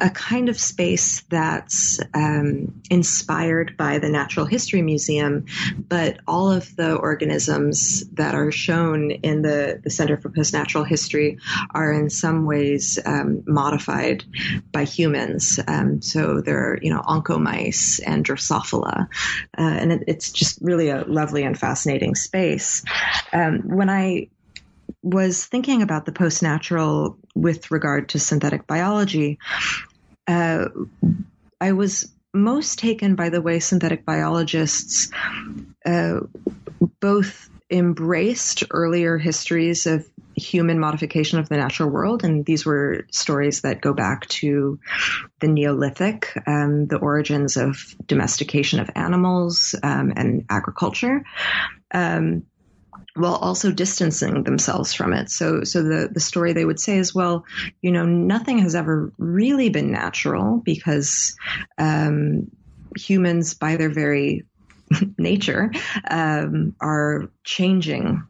[0.00, 5.46] a kind of space that's um, inspired by the Natural History Museum,
[5.76, 11.38] but all of the organisms that are shown in the, the Center for Post-Natural History
[11.74, 14.24] are in some ways um, modified
[14.72, 15.58] by humans.
[15.66, 19.08] Um, so there are, you know, oncomice and Drosophila,
[19.58, 22.84] uh, and it, it's just really a lovely and fascinating space.
[23.32, 24.28] Um, when I
[25.02, 29.38] was thinking about the post natural with regard to synthetic biology,
[30.26, 30.66] uh,
[31.60, 35.10] I was most taken by the way synthetic biologists
[35.84, 36.20] uh,
[37.00, 40.06] both embraced earlier histories of
[40.36, 42.24] human modification of the natural world.
[42.24, 44.78] And these were stories that go back to
[45.40, 51.24] the Neolithic, um, the origins of domestication of animals um, and agriculture.
[51.92, 52.44] Um,
[53.16, 55.30] while also distancing themselves from it.
[55.30, 57.44] So, so the, the story they would say is, well,
[57.82, 61.34] you know, nothing has ever really been natural because
[61.76, 62.50] um,
[62.96, 64.44] humans, by their very
[65.18, 65.72] nature,
[66.10, 68.22] um, are changing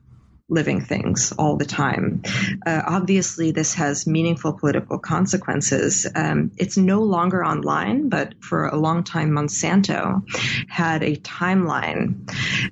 [0.49, 2.23] living things all the time.
[2.67, 6.09] Uh, obviously, this has meaningful political consequences.
[6.15, 10.23] Um, it's no longer online, but for a long time, Monsanto
[10.69, 12.29] had a timeline.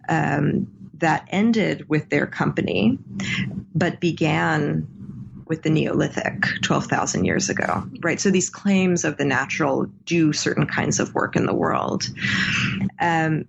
[0.09, 2.99] Um, that ended with their company,
[3.73, 4.89] but began
[5.47, 8.21] with the Neolithic 12,000 years ago, right?
[8.21, 12.09] So these claims of the natural do certain kinds of work in the world.
[13.01, 13.47] Um,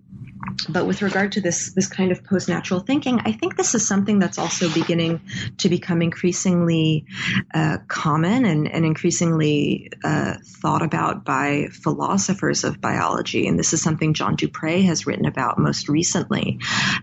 [0.69, 3.87] but with regard to this this kind of post natural thinking, I think this is
[3.87, 5.21] something that's also beginning
[5.57, 7.05] to become increasingly
[7.53, 13.47] uh, common and, and increasingly uh, thought about by philosophers of biology.
[13.47, 16.59] And this is something John Dupré has written about most recently.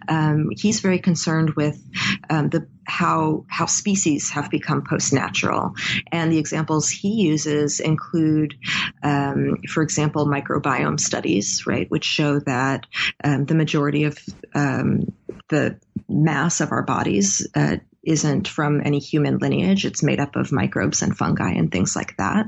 [0.09, 1.83] Um, he's very concerned with
[2.31, 5.75] um, the how how species have become post natural,
[6.13, 8.55] and the examples he uses include,
[9.03, 12.87] um, for example, microbiome studies, right, which show that
[13.23, 14.19] um, the majority of
[14.55, 15.13] um,
[15.49, 19.85] the mass of our bodies uh, isn't from any human lineage.
[19.85, 22.47] It's made up of microbes and fungi and things like that,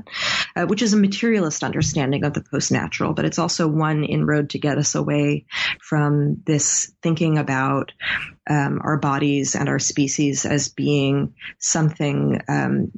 [0.55, 4.51] uh, which is a materialist understanding of the post natural, but it's also one inroad
[4.51, 5.45] to get us away
[5.81, 7.91] from this thinking about
[8.49, 12.91] um, our bodies and our species as being something um,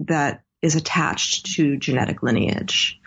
[0.00, 3.00] that is attached to genetic lineage.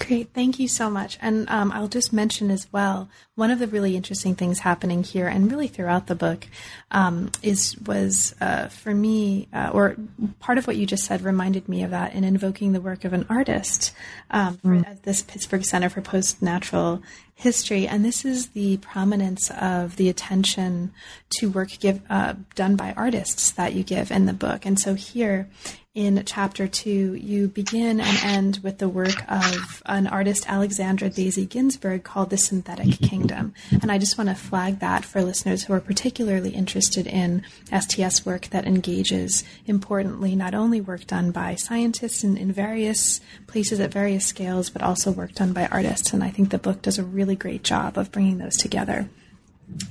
[0.00, 1.18] Great, thank you so much.
[1.20, 5.28] And um, I'll just mention as well one of the really interesting things happening here,
[5.28, 6.46] and really throughout the book,
[6.90, 9.96] um, is was uh, for me, uh, or
[10.38, 13.12] part of what you just said reminded me of that in invoking the work of
[13.12, 13.92] an artist
[14.30, 14.86] um, mm.
[14.86, 17.02] at this Pittsburgh Center for Post Natural
[17.40, 20.92] History, and this is the prominence of the attention
[21.38, 24.66] to work give, uh, done by artists that you give in the book.
[24.66, 25.48] And so here
[25.92, 31.46] in chapter two, you begin and end with the work of an artist, Alexandra Daisy
[31.46, 33.54] Ginsberg, called The Synthetic Kingdom.
[33.72, 37.42] And I just want to flag that for listeners who are particularly interested in
[37.76, 43.80] STS work that engages, importantly, not only work done by scientists in, in various places
[43.80, 46.12] at various scales, but also work done by artists.
[46.12, 49.08] And I think the book does a really great job of bringing those together.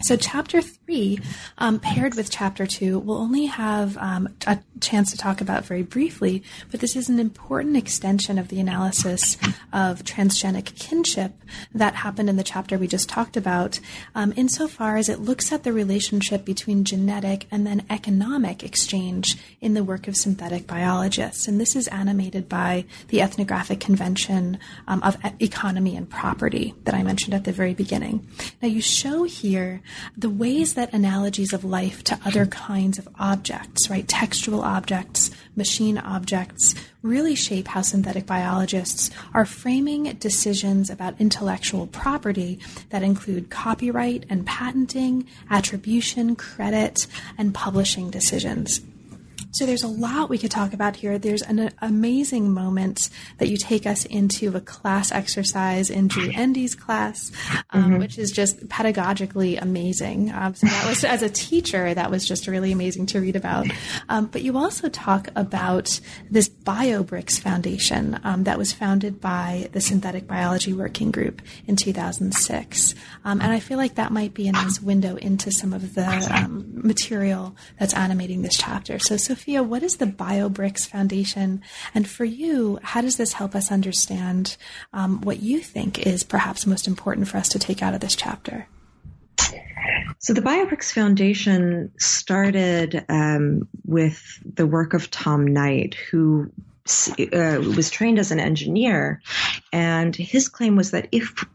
[0.02, 1.20] So, chapter three,
[1.58, 5.84] um, paired with chapter two, we'll only have um, a chance to talk about very
[5.84, 9.38] briefly, but this is an important extension of the analysis
[9.74, 11.34] of transgenic kinship
[11.74, 13.80] that happened in the chapter we just talked about,
[14.16, 19.74] um, insofar as it looks at the relationship between genetic and then economic exchange in
[19.74, 21.48] the work of synthetic biologists.
[21.48, 27.04] And this is animated by the ethnographic convention um, of economy and property that I
[27.04, 28.28] mentioned at the very beginning.
[28.62, 29.69] Now, you show here
[30.18, 35.98] the ways that analogies of life to other kinds of objects, right, textual objects, machine
[35.98, 42.60] objects, really shape how synthetic biologists are framing decisions about intellectual property
[42.90, 47.08] that include copyright and patenting, attribution, credit,
[47.38, 48.82] and publishing decisions.
[49.52, 51.18] So there's a lot we could talk about here.
[51.18, 56.76] There's an amazing moment that you take us into a class exercise in Drew Endy's
[56.76, 57.32] class,
[57.72, 58.00] um, mm-hmm.
[58.00, 60.32] which is just pedagogically amazing.
[60.32, 63.68] Um, so that was, as a teacher, that was just really amazing to read about.
[64.08, 69.82] Um, but you also talk about this BioBricks Foundation um, that was founded by the
[69.82, 72.94] Synthetic Biology Working Group in 2006.
[73.26, 76.08] Um, and I feel like that might be a nice window into some of the
[76.32, 79.00] um, material that's animating this chapter.
[79.00, 81.62] So, Sophia, Sophia, what is the BioBricks Foundation?
[81.96, 84.58] And for you, how does this help us understand
[84.92, 88.18] um, what you think is perhaps most important for us to take out of this
[88.18, 88.68] chapter?
[90.18, 96.52] So the BioBricks Foundation started um, with the work of Tom Knight, who
[97.18, 99.22] uh, was trained as an engineer,
[99.72, 101.46] and his claim was that if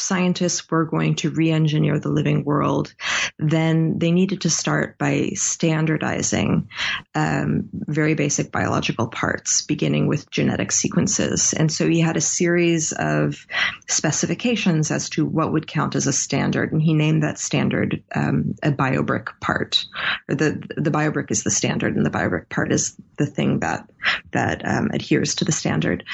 [0.00, 2.94] scientists were going to re-engineer the living world,
[3.38, 6.68] then they needed to start by standardizing
[7.14, 11.52] um, very basic biological parts, beginning with genetic sequences.
[11.52, 13.46] And so he had a series of
[13.88, 18.54] specifications as to what would count as a standard, and he named that standard um,
[18.62, 19.84] a biobrick part.
[20.28, 23.88] Or the the biobrick is the standard, and the biobrick part is the thing that
[24.32, 26.04] that um, adheres to the standard.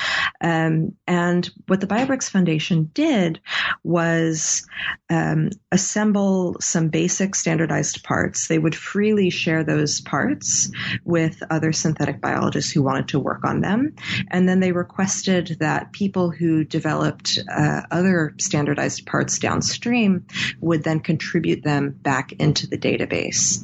[0.41, 3.41] Um, and what the BioBricks Foundation did
[3.83, 4.67] was
[5.11, 8.49] um, assemble some basic standardized parts.
[8.49, 10.71] They would freely share those parts
[11.05, 13.95] with other synthetic biologists who wanted to work on them.
[14.31, 20.27] And then they requested that people who developed uh, other standardized parts downstream
[20.61, 23.63] would then contribute them back into the database.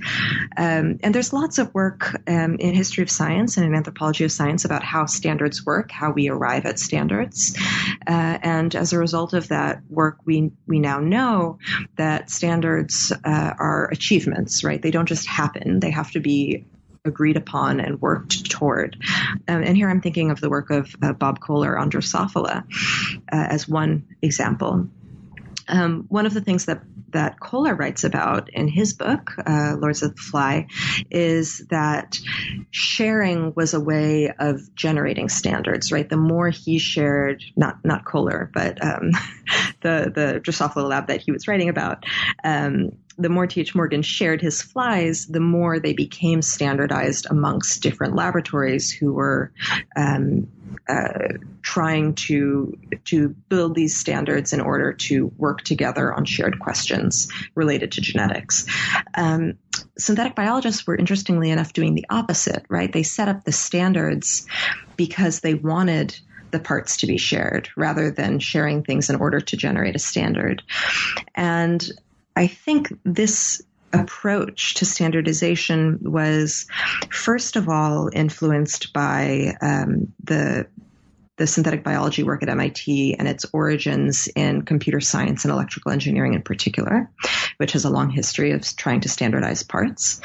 [0.57, 4.33] Um, and there's lots of work um, in history of science and in anthropology of
[4.33, 7.57] science about how standards work, how we arrive at standards.
[8.07, 11.59] Uh, and as a result of that work, we we now know
[11.97, 14.81] that standards uh, are achievements, right?
[14.81, 16.65] They don't just happen; they have to be
[17.05, 18.97] agreed upon and worked toward.
[19.49, 23.47] Um, and here I'm thinking of the work of uh, Bob Kohler on Drosophila uh,
[23.51, 24.89] as one example.
[25.69, 30.03] Um, one of the things that that Kohler writes about in his book, uh, Lords
[30.03, 30.67] of the Fly,
[31.11, 32.19] is that
[32.71, 36.09] sharing was a way of generating standards, right?
[36.09, 39.11] The more he shared, not not Kohler, but um,
[39.83, 42.05] the the Drosophila lab that he was writing about,
[42.45, 43.75] um, the more T.H.
[43.75, 49.53] Morgan shared his flies, the more they became standardized amongst different laboratories who were
[49.97, 50.49] um,
[50.89, 57.29] uh, trying to to build these standards in order to work together on shared questions
[57.55, 58.67] related to genetics.
[59.15, 59.59] Um,
[59.99, 62.93] synthetic biologists were interestingly enough doing the opposite, right?
[62.93, 64.47] They set up the standards
[64.97, 66.19] because they wanted
[66.53, 70.63] the parts to be shared rather than sharing things in order to generate a standard.
[71.35, 71.83] And
[72.37, 73.63] I think this
[73.93, 76.67] approach to standardization was
[77.11, 80.67] first of all influenced by um, the
[81.39, 86.35] the synthetic biology work at MIT and its origins in computer science and electrical engineering
[86.35, 87.11] in particular,
[87.57, 90.21] which has a long history of trying to standardize parts,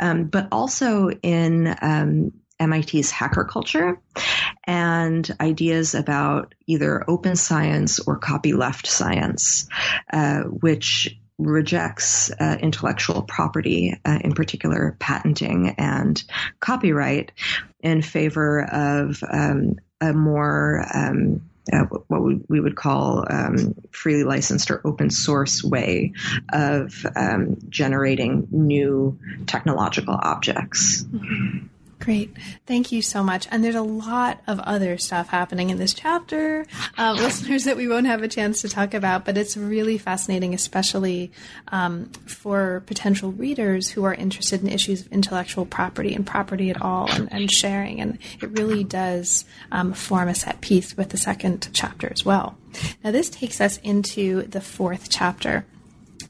[0.00, 4.00] um, but also in um, MIT's hacker culture
[4.64, 9.68] and ideas about either open science or copyleft science,
[10.12, 16.22] uh, which rejects uh, intellectual property, uh, in particular patenting and
[16.60, 17.32] copyright,
[17.80, 24.70] in favor of um, a more um, uh, what we, would call um, freely licensed
[24.70, 26.14] or open source way
[26.50, 31.04] of um, generating new technological objects.
[31.04, 31.66] Mm-hmm.
[31.98, 32.36] Great.
[32.66, 33.48] Thank you so much.
[33.50, 36.64] And there's a lot of other stuff happening in this chapter,
[36.96, 40.54] uh, listeners, that we won't have a chance to talk about, but it's really fascinating,
[40.54, 41.32] especially
[41.68, 46.80] um, for potential readers who are interested in issues of intellectual property and property at
[46.80, 48.00] all and, and sharing.
[48.00, 52.56] And it really does um, form a set piece with the second chapter as well.
[53.02, 55.66] Now, this takes us into the fourth chapter.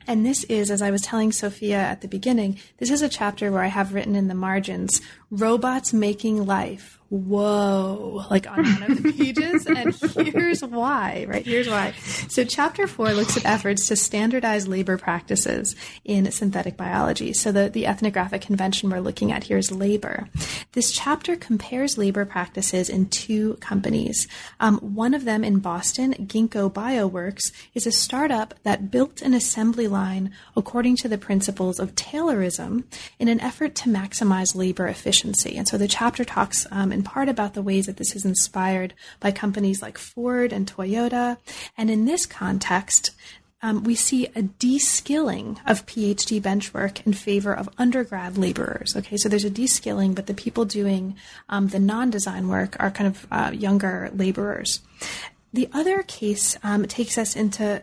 [0.08, 3.52] And this is, as I was telling Sophia at the beginning, this is a chapter
[3.52, 9.02] where I have written in the margins robots making life whoa, like on one of
[9.02, 9.66] the pages.
[9.66, 9.94] and
[10.26, 11.44] here's why, right?
[11.44, 11.92] Here's why.
[12.28, 17.32] So, chapter four looks at efforts to standardize labor practices in synthetic biology.
[17.32, 20.28] So, the, the ethnographic convention we're looking at here is labor.
[20.72, 24.28] This chapter compares labor practices in two companies.
[24.60, 29.88] Um, one of them in Boston, Ginkgo Bioworks, is a startup that built an assembly
[29.88, 32.84] line according to the principles of Taylorism
[33.18, 35.56] in an effort to maximize labor efficiency.
[35.56, 38.92] And so, the chapter talks um, in part about the ways that this is inspired
[39.20, 41.36] by companies like Ford and Toyota.
[41.76, 43.12] And in this context,
[43.62, 48.96] um, we see a de-skilling of PhD bench work in favor of undergrad laborers.
[48.96, 51.16] Okay, so there's a de-skilling, but the people doing
[51.48, 54.80] um, the non-design work are kind of uh, younger laborers.
[55.52, 57.82] The other case um, takes us into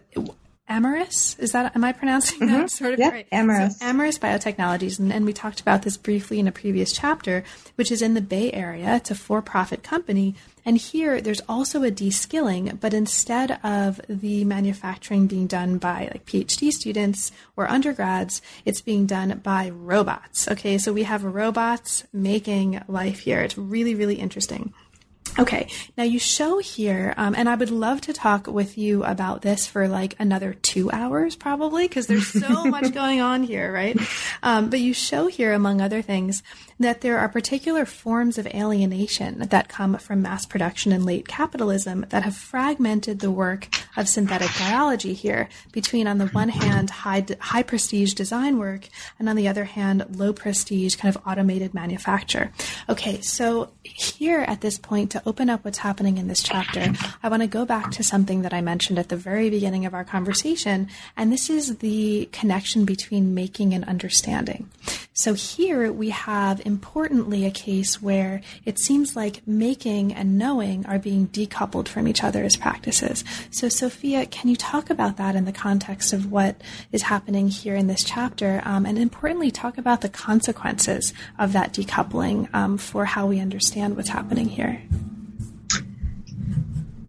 [0.69, 1.37] Amyris.
[1.39, 2.67] Is that am I pronouncing that mm-hmm.
[2.67, 3.29] sort of yep, right?
[3.31, 3.73] Amyris.
[3.73, 7.43] So Amyris Biotechnologies, and, and, we talked about this briefly in a previous chapter,
[7.75, 8.95] which is in the Bay Area.
[8.95, 10.33] It's a for-profit company,
[10.65, 16.25] and here there's also a de-skilling, but instead of the manufacturing being done by like
[16.25, 20.47] PhD students or undergrads, it's being done by robots.
[20.47, 23.41] Okay, so we have robots making life here.
[23.41, 24.73] It's really really interesting.
[25.37, 25.67] Okay,
[25.97, 29.67] now you show here, um, and I would love to talk with you about this
[29.67, 33.99] for like another two hours, probably, because there's so much going on here, right?
[34.43, 36.41] Um, but you show here, among other things,
[36.79, 42.05] that there are particular forms of alienation that come from mass production and late capitalism
[42.09, 47.25] that have fragmented the work of synthetic biology here between, on the one hand, high,
[47.39, 52.51] high prestige design work, and on the other hand, low prestige kind of automated manufacture.
[52.89, 57.29] Okay, so here at this point, to open up what's happening in this chapter, I
[57.29, 60.03] want to go back to something that I mentioned at the very beginning of our
[60.03, 64.69] conversation, and this is the connection between making and understanding.
[65.13, 70.99] So here we have importantly a case where it seems like making and knowing are
[70.99, 73.23] being decoupled from each other as practices.
[73.51, 76.61] So, Sophia, can you talk about that in the context of what
[76.91, 78.61] is happening here in this chapter?
[78.65, 83.95] Um, and importantly, talk about the consequences of that decoupling um, for how we understand
[83.95, 84.81] what's happening here.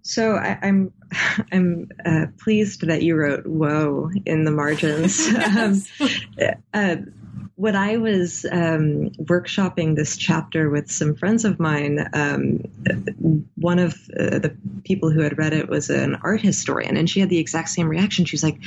[0.07, 5.31] So I, am I'm, I'm uh, pleased that you wrote "whoa" in the margins.
[5.33, 5.91] yes.
[5.99, 6.97] um, uh,
[7.57, 12.65] when I was um, workshopping this chapter with some friends of mine, um,
[13.57, 17.21] one of uh, the people who had read it was an art historian, and she
[17.21, 18.25] had the exact same reaction.
[18.25, 18.59] She's like,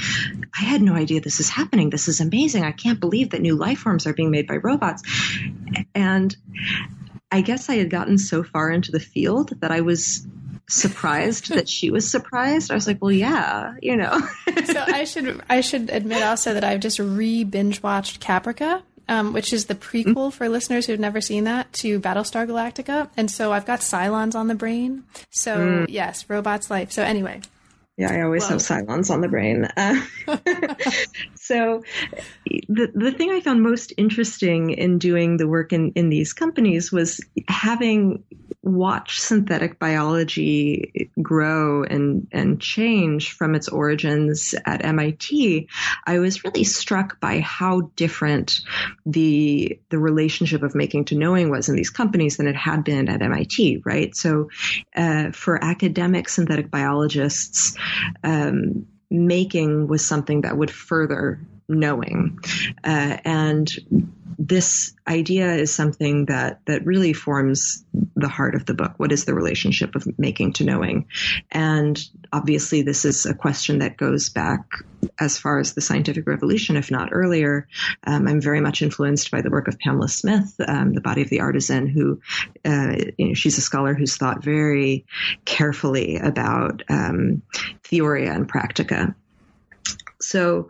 [0.60, 1.90] I had no idea this is happening.
[1.90, 2.64] This is amazing.
[2.64, 5.04] I can't believe that new life forms are being made by robots.
[5.94, 6.36] And
[7.32, 10.28] I guess I had gotten so far into the field that I was
[10.70, 12.72] surprised that she was surprised.
[12.72, 14.20] I was like, well, yeah, you know.
[14.66, 18.84] so I should I should admit also that I've just re binge watched Caprica.
[19.08, 23.32] Um, which is the prequel for listeners who've never seen that to Battlestar Galactica, and
[23.32, 25.04] so I've got Cylons on the brain.
[25.32, 25.86] So mm.
[25.90, 26.92] yes, robots' life.
[26.92, 27.42] So anyway,
[28.00, 29.66] yeah, I always have Cylons on the brain.
[29.76, 30.02] Uh,
[31.36, 31.84] so,
[32.46, 36.94] the the thing I found most interesting in doing the work in in these companies
[36.94, 38.24] was having
[38.76, 45.68] watch synthetic biology grow and, and change from its origins at MIT,
[46.06, 48.62] I was really struck by how different
[49.06, 53.10] the, the relationship of making to knowing was in these companies than it had been
[53.10, 54.16] at MIT, right?
[54.16, 54.50] So,
[54.96, 57.76] uh, for academic synthetic biologists,
[58.24, 61.40] um, making was something that would further
[61.70, 62.40] knowing.
[62.84, 63.72] Uh, and
[64.40, 67.84] this idea is something that that really forms
[68.16, 68.94] the heart of the book.
[68.98, 71.08] What is the relationship of making to knowing?
[71.52, 72.02] And
[72.32, 74.62] obviously, this is a question that goes back
[75.20, 77.68] as far as the scientific revolution, if not earlier.
[78.06, 81.30] Um, I'm very much influenced by the work of Pamela Smith, um, The Body of
[81.30, 82.22] the Artisan, who
[82.66, 85.06] uh, you know, she's a scholar who's thought very
[85.44, 87.42] carefully about um,
[87.84, 89.16] theoria and practica.
[90.22, 90.70] So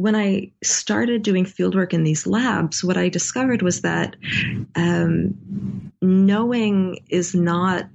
[0.00, 4.16] when I started doing fieldwork in these labs, what I discovered was that
[4.74, 7.86] um, knowing is not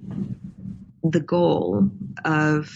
[1.03, 1.89] the goal
[2.24, 2.72] of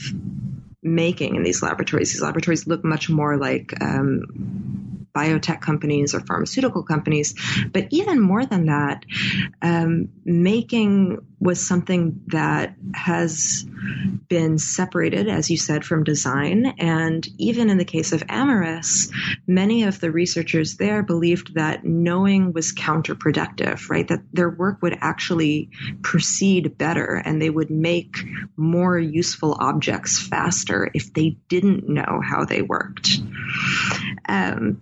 [0.82, 2.12] making in these laboratories.
[2.12, 7.36] These laboratories look much more like um, biotech companies or pharmaceutical companies.
[7.72, 9.06] But even more than that,
[9.62, 13.66] um, making was something that has
[14.28, 16.66] been separated, as you said, from design.
[16.78, 19.10] And even in the case of Amyris,
[19.48, 24.08] many of the researchers there believed that knowing was counterproductive, right?
[24.08, 25.70] That their work would actually
[26.02, 28.18] proceed better and they would make
[28.58, 33.18] more useful objects faster if they didn't know how they worked.
[34.28, 34.82] Um,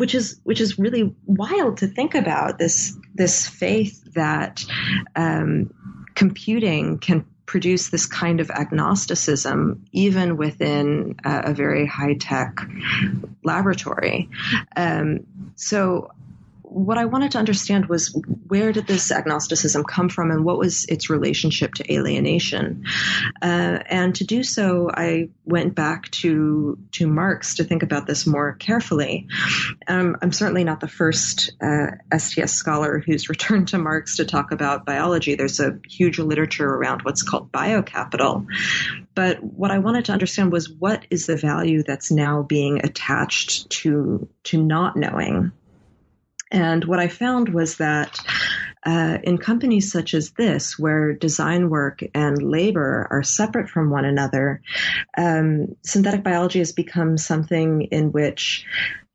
[0.00, 4.64] which is which is really wild to think about this this faith that
[5.14, 5.70] um,
[6.14, 12.60] computing can produce this kind of agnosticism even within a, very high tech
[13.44, 14.30] laboratory.
[14.74, 15.26] Um,
[15.56, 16.12] so
[16.70, 18.16] what I wanted to understand was
[18.46, 22.84] where did this agnosticism come from and what was its relationship to alienation?
[23.42, 28.26] Uh, and to do so, I went back to to Marx to think about this
[28.26, 29.26] more carefully.
[29.88, 34.52] Um, I'm certainly not the first uh, STS scholar who's returned to Marx to talk
[34.52, 35.34] about biology.
[35.34, 38.46] There's a huge literature around what's called biocapital.
[39.14, 43.70] But what I wanted to understand was what is the value that's now being attached
[43.70, 45.52] to to not knowing
[46.50, 48.20] and what I found was that
[48.84, 54.04] uh, in companies such as this, where design work and labor are separate from one
[54.04, 54.62] another,
[55.18, 58.64] um, synthetic biology has become something in which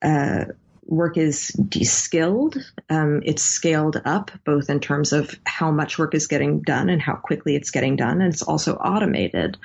[0.01, 0.45] uh,
[0.86, 2.57] work is de-skilled.
[2.91, 7.01] Um, it's scaled up both in terms of how much work is getting done and
[7.01, 9.57] how quickly it's getting done, and it's also automated.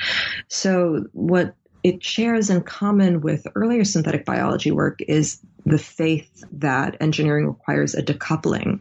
[0.49, 6.97] So what it shares in common with earlier synthetic biology work is the faith that
[7.01, 8.81] engineering requires a decoupling.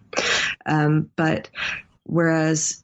[0.65, 1.49] Um, but
[2.03, 2.83] whereas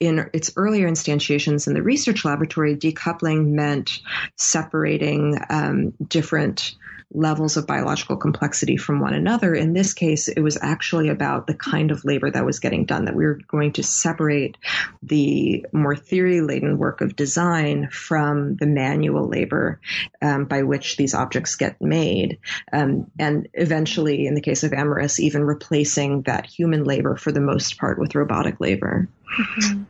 [0.00, 4.00] in its earlier instantiations in the research laboratory, decoupling meant
[4.36, 6.76] separating um, different
[7.12, 9.54] levels of biological complexity from one another.
[9.54, 13.06] In this case, it was actually about the kind of labor that was getting done,
[13.06, 14.58] that we were going to separate
[15.02, 19.80] the more theory laden work of design from the manual labor
[20.20, 22.38] um, by which these objects get made.
[22.72, 27.40] Um, and eventually, in the case of Amyris, even replacing that human labor for the
[27.40, 29.08] most part with robotic labor.
[29.38, 29.82] Mm-hmm.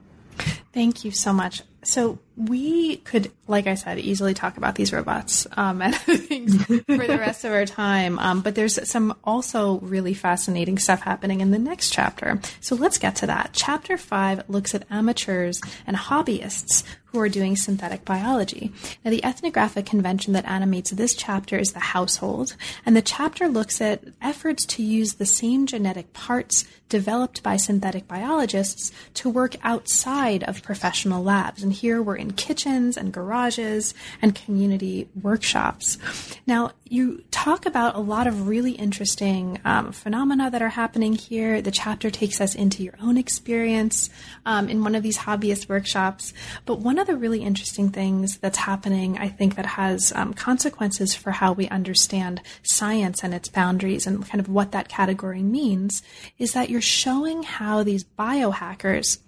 [0.72, 1.62] Thank you so much.
[1.84, 6.76] So we could, like I said, easily talk about these robots um, and things for
[6.76, 8.18] the rest of our time.
[8.18, 12.40] Um, but there's some also really fascinating stuff happening in the next chapter.
[12.60, 13.50] So let's get to that.
[13.52, 18.72] Chapter five looks at amateurs and hobbyists who are doing synthetic biology.
[19.04, 22.54] Now, the ethnographic convention that animates this chapter is the household,
[22.84, 28.08] and the chapter looks at efforts to use the same genetic parts developed by synthetic
[28.08, 31.62] biologists to work outside of professional labs.
[31.62, 35.98] And here we're in kitchens and garages and community workshops.
[36.46, 41.60] Now, you talk about a lot of really interesting um, phenomena that are happening here.
[41.60, 44.10] The chapter takes us into your own experience
[44.46, 46.32] um, in one of these hobbyist workshops.
[46.66, 51.14] But one of the really interesting things that's happening, I think, that has um, consequences
[51.14, 56.02] for how we understand science and its boundaries and kind of what that category means
[56.38, 59.18] is that you're showing how these biohackers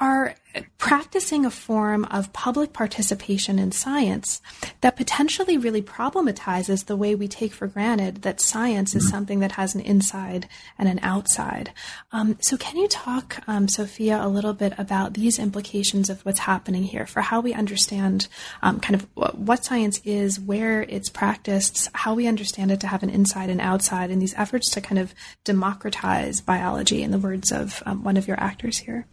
[0.00, 0.34] are
[0.78, 4.42] practicing a form of public participation in science
[4.80, 9.52] that potentially really problematizes the way we take for granted that science is something that
[9.52, 11.72] has an inside and an outside.
[12.12, 16.40] Um, so, can you talk, um, Sophia, a little bit about these implications of what's
[16.40, 18.28] happening here for how we understand
[18.62, 23.02] um, kind of what science is, where it's practiced, how we understand it to have
[23.02, 25.14] an inside and outside, and these efforts to kind of
[25.44, 29.06] democratize biology, in the words of um, one of your actors here?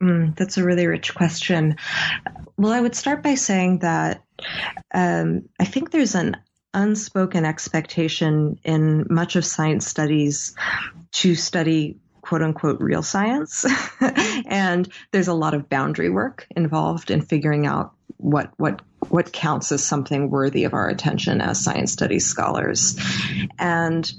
[0.00, 1.76] Mm, that's a really rich question.
[2.56, 4.22] Well, I would start by saying that
[4.92, 6.36] um, I think there's an
[6.74, 10.54] unspoken expectation in much of science studies
[11.12, 13.64] to study quote unquote real science.
[14.46, 19.70] and there's a lot of boundary work involved in figuring out what, what, what counts
[19.72, 22.98] as something worthy of our attention as science studies scholars.
[23.58, 24.10] And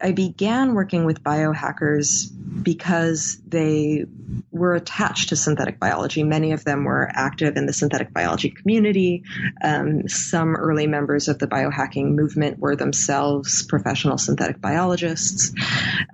[0.00, 2.32] I began working with biohackers
[2.62, 4.04] because they
[4.50, 6.22] were attached to synthetic biology.
[6.22, 9.24] Many of them were active in the synthetic biology community.
[9.62, 15.52] Um, some early members of the biohacking movement were themselves professional synthetic biologists.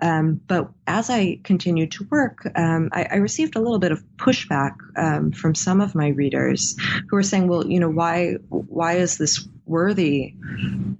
[0.00, 4.02] Um, but as I continued to work, um, I, I, received a little bit of
[4.16, 6.76] pushback um, from some of my readers
[7.08, 10.34] who were saying, "Well, you know, why why is this worthy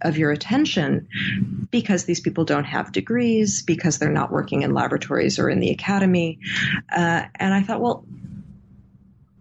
[0.02, 1.08] of your attention
[1.70, 5.70] because these people don't have degrees, because they're not working in laboratories or in the
[5.70, 6.40] academy.
[6.94, 8.04] Uh, and I thought, well,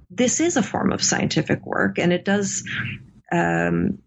[0.09, 2.63] this is a form of scientific work, and it does
[3.32, 3.99] um,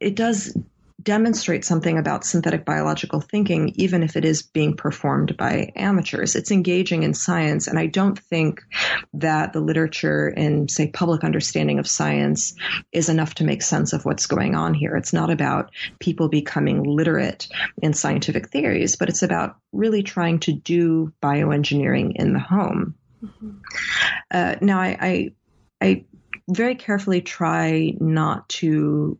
[0.00, 0.56] it does
[1.00, 6.34] demonstrate something about synthetic biological thinking, even if it is being performed by amateurs.
[6.34, 8.62] It's engaging in science, and I don't think
[9.14, 12.54] that the literature in, say, public understanding of science
[12.90, 14.96] is enough to make sense of what's going on here.
[14.96, 15.70] It's not about
[16.00, 17.48] people becoming literate
[17.80, 22.94] in scientific theories, but it's about really trying to do bioengineering in the home.
[23.24, 23.50] Mm-hmm.
[24.30, 25.32] Uh, now, I, I,
[25.80, 26.04] I
[26.48, 29.18] very carefully try not to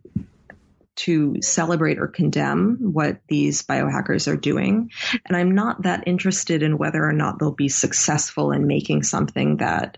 [0.99, 4.91] to celebrate or condemn what these biohackers are doing.
[5.27, 9.59] And I'm not that interested in whether or not they'll be successful in making something
[9.59, 9.97] that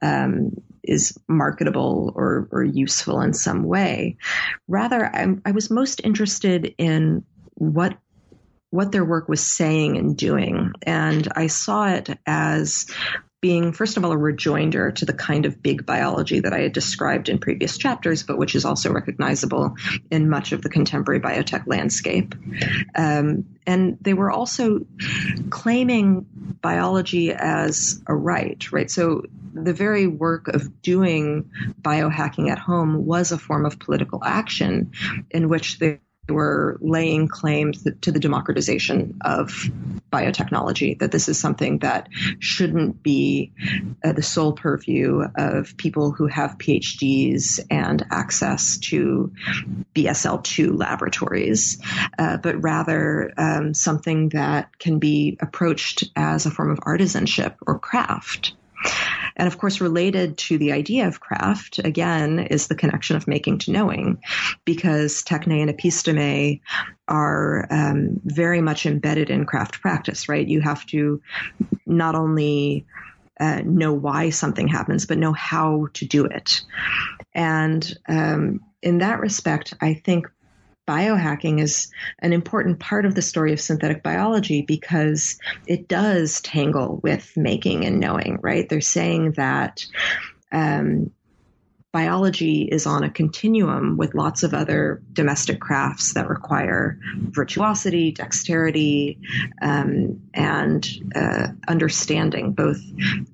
[0.00, 4.16] um, is marketable or, or useful in some way.
[4.66, 7.24] Rather, I'm, I was most interested in
[7.54, 7.98] what
[8.70, 10.72] what their work was saying and doing.
[10.82, 12.86] And I saw it as
[13.40, 16.72] being, first of all, a rejoinder to the kind of big biology that I had
[16.72, 19.76] described in previous chapters, but which is also recognizable
[20.10, 22.34] in much of the contemporary biotech landscape.
[22.96, 24.86] Um, and they were also
[25.50, 26.26] claiming
[26.60, 28.90] biology as a right, right?
[28.90, 29.22] So
[29.54, 34.92] the very work of doing biohacking at home was a form of political action
[35.30, 39.50] in which they were laying claim to the democratization of
[40.12, 42.08] biotechnology, that this is something that
[42.38, 43.52] shouldn't be
[44.04, 49.32] uh, the sole purview of people who have PhDs and access to
[49.94, 51.78] BSL 2 laboratories,
[52.18, 57.78] uh, but rather um, something that can be approached as a form of artisanship or
[57.78, 58.54] craft.
[59.38, 63.58] And of course, related to the idea of craft, again, is the connection of making
[63.58, 64.18] to knowing,
[64.64, 66.60] because techne and episteme
[67.06, 70.46] are um, very much embedded in craft practice, right?
[70.46, 71.22] You have to
[71.86, 72.84] not only
[73.40, 76.62] uh, know why something happens, but know how to do it.
[77.32, 80.28] And um, in that respect, I think
[80.88, 81.88] biohacking is
[82.20, 87.84] an important part of the story of synthetic biology because it does tangle with making
[87.84, 88.68] and knowing, right?
[88.68, 89.84] They're saying that
[90.50, 91.10] um,
[91.92, 99.18] biology is on a continuum with lots of other domestic crafts that require virtuosity, dexterity,
[99.62, 102.80] um, and uh, understanding, both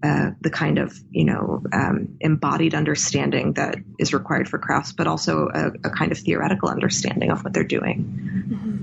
[0.02, 5.08] uh, the kind of you know um, embodied understanding that is required for crafts, but
[5.08, 8.46] also a, a, kind of theoretical understanding of what they're doing.
[8.48, 8.82] Mm-hmm.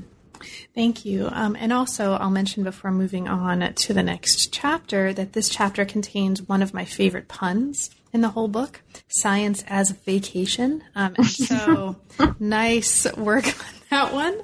[0.74, 1.30] Thank you.
[1.32, 5.86] Um, and also, I'll mention before moving on to the next chapter that this chapter
[5.86, 10.84] contains one of my favorite puns in the whole book science as vacation.
[10.96, 11.96] Um, and so
[12.40, 14.40] nice work on that one.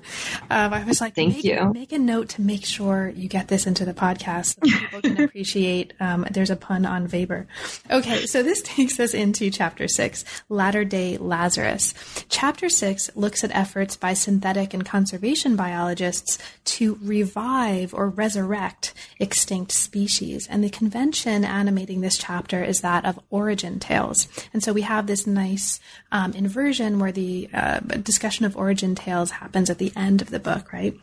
[0.50, 1.74] Um, I was like, thank make, you.
[1.74, 5.24] Make a note to make sure you get this into the podcast so people can
[5.24, 5.93] appreciate.
[6.02, 7.48] Um, there's a pun on Weber.
[7.89, 11.93] Okay, so this takes us into chapter six, Latter Day Lazarus.
[12.28, 19.72] Chapter six looks at efforts by synthetic and conservation biologists to revive or resurrect extinct
[19.72, 24.28] species, and the convention animating this chapter is that of origin tales.
[24.52, 25.80] And so we have this nice
[26.12, 30.39] um, inversion where the uh, discussion of origin tales happens at the end of the
[30.39, 30.99] book, right?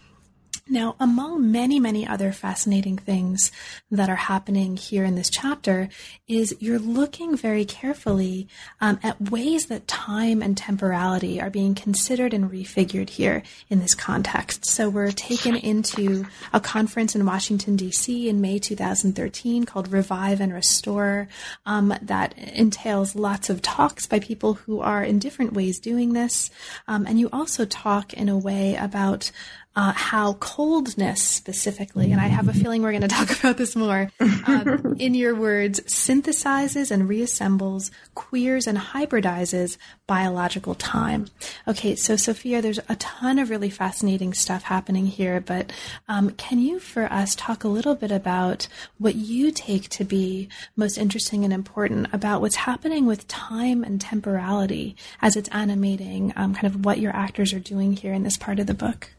[0.66, 3.52] Now, among many, many other fascinating things
[3.90, 5.90] that are happening here in this chapter
[6.26, 8.48] is you're looking very carefully
[8.80, 13.94] um, at ways that time and temporality are being considered and refigured here in this
[13.94, 14.64] context.
[14.64, 18.30] So we're taken into a conference in Washington, D.C.
[18.30, 21.28] in May 2013 called Revive and Restore
[21.66, 26.50] um, that entails lots of talks by people who are in different ways doing this.
[26.88, 29.30] Um, and you also talk in a way about
[29.76, 33.74] uh, how coldness specifically, and I have a feeling we're going to talk about this
[33.74, 34.10] more,
[34.46, 41.26] um, in your words, synthesizes and reassembles, queers and hybridizes biological time.
[41.66, 45.72] Okay, so Sophia, there's a ton of really fascinating stuff happening here, but
[46.08, 48.68] um, can you, for us, talk a little bit about
[48.98, 54.00] what you take to be most interesting and important about what's happening with time and
[54.00, 58.36] temporality as it's animating um, kind of what your actors are doing here in this
[58.36, 59.10] part of the book?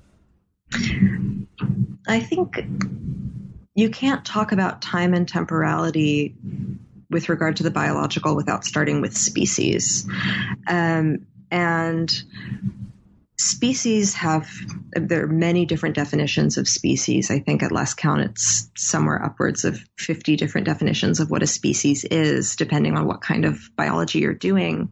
[2.08, 2.58] I think
[3.76, 6.36] you can't talk about time and temporality
[7.10, 10.08] with regard to the biological without starting with species.
[10.68, 12.12] Um, and
[13.38, 14.50] species have
[14.94, 19.66] there are many different definitions of species i think at last count it's somewhere upwards
[19.66, 24.20] of 50 different definitions of what a species is depending on what kind of biology
[24.20, 24.90] you're doing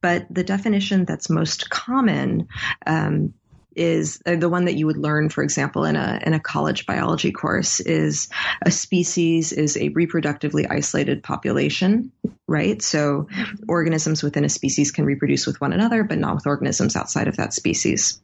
[0.00, 2.48] but the definition that's most common
[2.86, 3.34] um,
[3.76, 6.86] is uh, the one that you would learn, for example, in a in a college
[6.86, 8.28] biology course is
[8.62, 12.12] a species is a reproductively isolated population,
[12.46, 12.80] right?
[12.82, 13.28] So
[13.68, 17.36] organisms within a species can reproduce with one another, but not with organisms outside of
[17.36, 18.20] that species.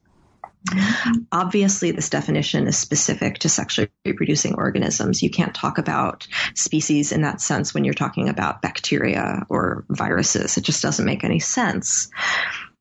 [1.32, 5.22] Obviously, this definition is specific to sexually reproducing organisms.
[5.22, 10.58] You can't talk about species in that sense when you're talking about bacteria or viruses.
[10.58, 12.10] It just doesn't make any sense.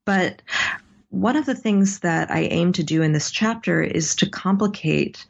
[0.06, 0.42] But
[1.10, 5.26] one of the things that I aim to do in this chapter is to complicate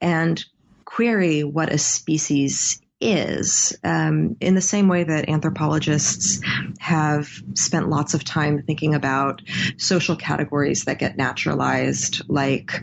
[0.00, 0.44] and
[0.84, 6.40] query what a species is, um, in the same way that anthropologists
[6.78, 9.42] have spent lots of time thinking about
[9.76, 12.80] social categories that get naturalized, like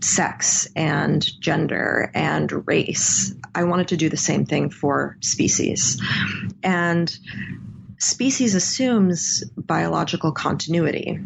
[0.00, 3.34] sex and gender and race.
[3.54, 6.00] I wanted to do the same thing for species.
[6.62, 7.14] And
[7.98, 11.20] species assumes biological continuity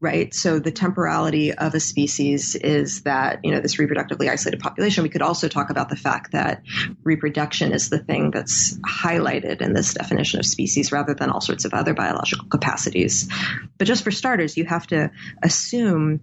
[0.00, 0.32] right?
[0.32, 5.02] So the temporality of a species is that, you know, this reproductively isolated population.
[5.02, 6.62] We could also talk about the fact that
[7.02, 11.64] reproduction is the thing that's highlighted in this definition of species rather than all sorts
[11.64, 13.28] of other biological capacities.
[13.76, 15.10] But just for starters, you have to
[15.42, 16.20] assume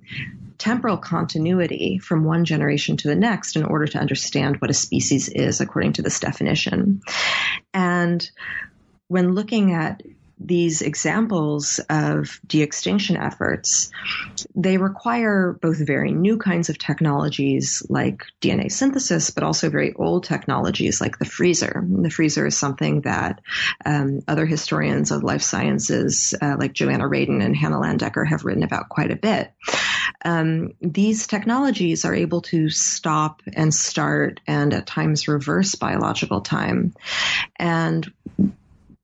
[0.57, 5.27] temporal continuity from one generation to the next in order to understand what a species
[5.27, 7.01] is according to this definition.
[7.73, 8.29] And
[9.09, 10.01] when looking at
[10.39, 13.91] these examples of de-extinction efforts,
[14.53, 20.23] they require both very new kinds of technologies like DNA synthesis, but also very old
[20.23, 21.85] technologies like the freezer.
[21.87, 23.41] The freezer is something that
[23.85, 28.63] um, other historians of life sciences, uh, like Joanna Radin and Hannah Landecker, have written
[28.63, 29.51] about quite a bit.
[30.23, 36.93] Um, these technologies are able to stop and start and at times reverse biological time.
[37.57, 38.11] And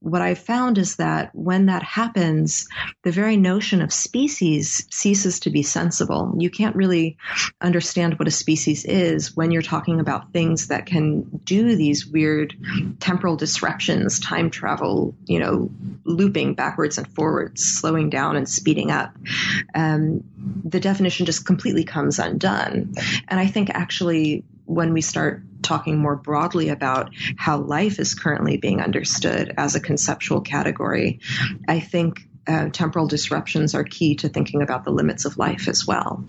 [0.02, 2.68] what I found is that when that happens,
[3.02, 6.34] the very notion of species ceases to be sensible.
[6.38, 7.16] You can't really
[7.60, 12.54] understand what a species is when you're talking about things that can do these weird
[12.98, 15.70] temporal disruptions, time travel, you know,
[16.04, 19.16] looping backwards and forwards, slowing down and speeding up.
[19.74, 20.24] Um,
[20.64, 22.94] the definition just completely comes undone.
[23.28, 28.56] And I think actually when we start talking more broadly about how life is currently
[28.56, 31.20] being understood as a conceptual category,
[31.68, 35.86] I think uh, temporal disruptions are key to thinking about the limits of life as
[35.86, 36.24] well.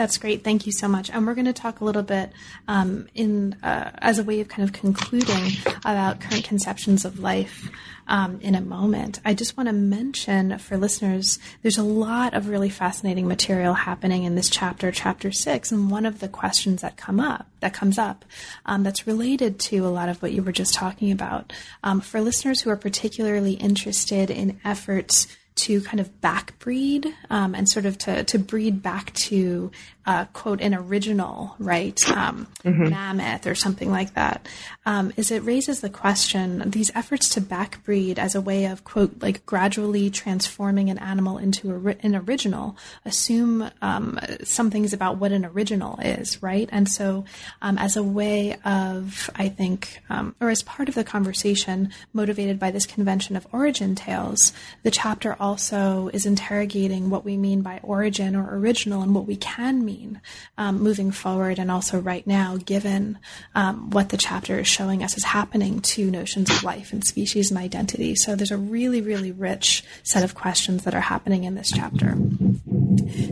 [0.00, 0.42] That's great.
[0.42, 1.10] Thank you so much.
[1.10, 2.32] And we're going to talk a little bit
[2.66, 7.68] um, in uh, as a way of kind of concluding about current conceptions of life
[8.08, 9.20] um, in a moment.
[9.26, 14.24] I just want to mention for listeners, there's a lot of really fascinating material happening
[14.24, 17.98] in this chapter, chapter six, and one of the questions that come up that comes
[17.98, 18.24] up
[18.64, 21.52] um, that's related to a lot of what you were just talking about.
[21.84, 25.26] Um, for listeners who are particularly interested in efforts
[25.64, 29.70] to kind of backbreed um, and sort of to, to breed back to
[30.06, 32.88] uh, quote an original right um, mm-hmm.
[32.88, 34.46] mammoth or something like that
[34.86, 39.20] um, is it raises the question these efforts to backbreed as a way of quote
[39.20, 45.32] like gradually transforming an animal into a, an original assume um, some things about what
[45.32, 47.24] an original is right and so
[47.60, 52.58] um, as a way of I think um, or as part of the conversation motivated
[52.58, 57.80] by this convention of origin tales the chapter also is interrogating what we mean by
[57.82, 60.20] origin or original and what we can mean mean
[60.58, 63.18] um, moving forward and also right now, given
[63.54, 67.50] um, what the chapter is showing us is happening to notions of life and species
[67.50, 68.14] and identity.
[68.14, 72.16] So there's a really, really rich set of questions that are happening in this chapter.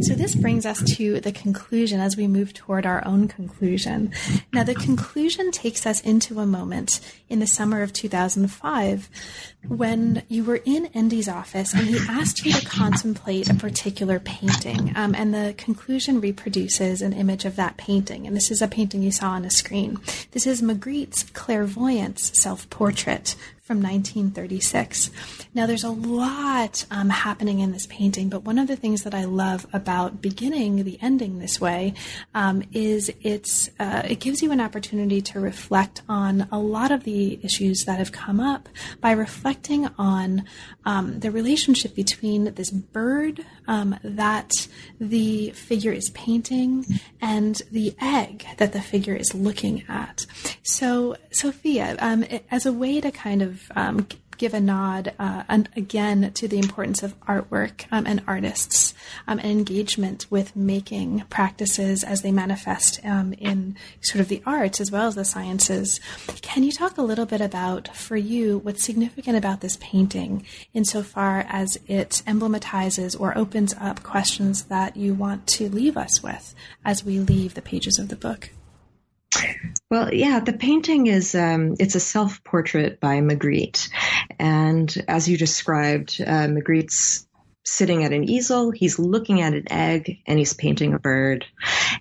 [0.01, 4.13] So this brings us to the conclusion as we move toward our own conclusion.
[4.53, 9.09] Now, the conclusion takes us into a moment in the summer of 2005
[9.67, 14.93] when you were in Endy's office and he asked you to contemplate a particular painting.
[14.95, 18.27] Um, and the conclusion reproduces an image of that painting.
[18.27, 19.99] And this is a painting you saw on a screen.
[20.31, 23.35] This is Magritte's Clairvoyance self portrait
[23.69, 25.11] from 1936.
[25.53, 29.15] Now, there's a lot um, happening in this painting, but one of the things that
[29.15, 31.93] I love about beginning the ending this way
[32.35, 37.05] um, is it's uh, it gives you an opportunity to reflect on a lot of
[37.05, 38.71] the issues that have come up
[39.03, 40.45] by reflecting on
[40.89, 44.51] um, the relationship between this bird um, that
[44.99, 46.87] the figure is painting
[47.21, 50.25] and the egg that the figure is looking at.
[50.63, 54.09] So, Sophia, um, as a way to kind of um,
[54.39, 58.95] give a nod uh, and again to the importance of artwork um, and artists
[59.27, 64.81] um, and engagement with making practices as they manifest um, in sort of the arts
[64.81, 66.01] as well as the sciences.
[66.41, 71.45] Can you talk a little bit about, for you, what's significant about this painting insofar
[71.49, 77.05] as it emblematizes or opens up questions that you want to leave us with as
[77.05, 78.51] we leave the pages of the book?
[79.91, 83.89] Well, yeah, the painting is um, it's a self portrait by Magritte,
[84.39, 87.27] and as you described, uh, Magritte's
[87.65, 88.71] sitting at an easel.
[88.71, 91.47] He's looking at an egg, and he's painting a bird.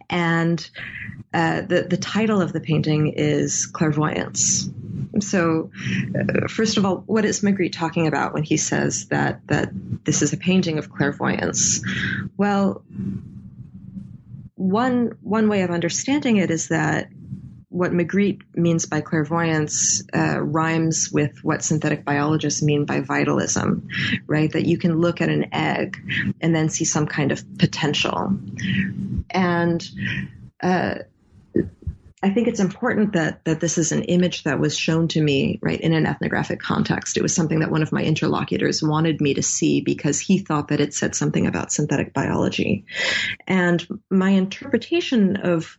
[0.09, 0.69] And
[1.33, 4.69] uh, the the title of the painting is clairvoyance.
[5.19, 5.71] So,
[6.17, 9.69] uh, first of all, what is Magritte talking about when he says that that
[10.03, 11.81] this is a painting of clairvoyance?
[12.35, 12.83] Well,
[14.55, 17.09] one one way of understanding it is that
[17.77, 23.87] what Magritte means by clairvoyance uh, rhymes with what synthetic biologists mean by vitalism,
[24.25, 24.51] right?
[24.51, 25.97] That you can look at an egg
[26.41, 28.33] and then see some kind of potential.
[29.29, 29.87] And
[30.61, 30.95] uh,
[32.23, 35.59] I think it's important that that this is an image that was shown to me
[35.61, 37.15] right in an ethnographic context.
[37.15, 40.69] It was something that one of my interlocutors wanted me to see because he thought
[40.69, 42.85] that it said something about synthetic biology.
[43.45, 45.77] And my interpretation of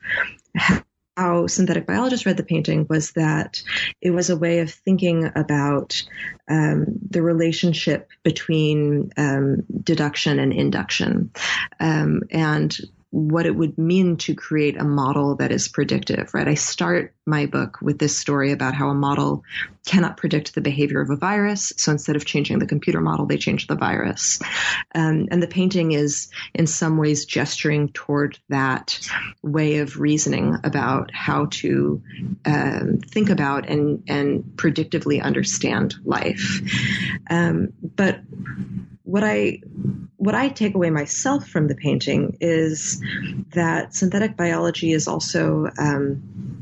[1.19, 3.61] how synthetic biologists read the painting was that
[4.01, 6.01] it was a way of thinking about
[6.49, 11.33] um, the relationship between um, deduction and induction.
[11.81, 12.77] Um, and
[13.11, 16.47] what it would mean to create a model that is predictive, right?
[16.47, 19.45] I start my book with this story about how a model
[19.87, 21.73] cannot predict the behavior of a virus.
[21.79, 24.41] So instead of changing the computer model, they change the virus.
[24.95, 29.01] Um, and the painting is in some ways gesturing toward that
[29.43, 32.03] way of reasoning about how to
[32.45, 36.61] um, think about and, and predictively understand life.
[37.31, 38.21] Um, but
[39.09, 39.63] what I
[40.19, 43.03] what I take away myself from the painting is
[43.55, 46.61] that synthetic biology is also um,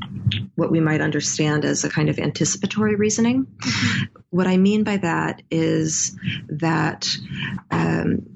[0.55, 3.45] what we might understand as a kind of anticipatory reasoning.
[3.45, 4.03] Mm-hmm.
[4.29, 6.17] What I mean by that is
[6.47, 7.13] that.
[7.69, 8.27] Um,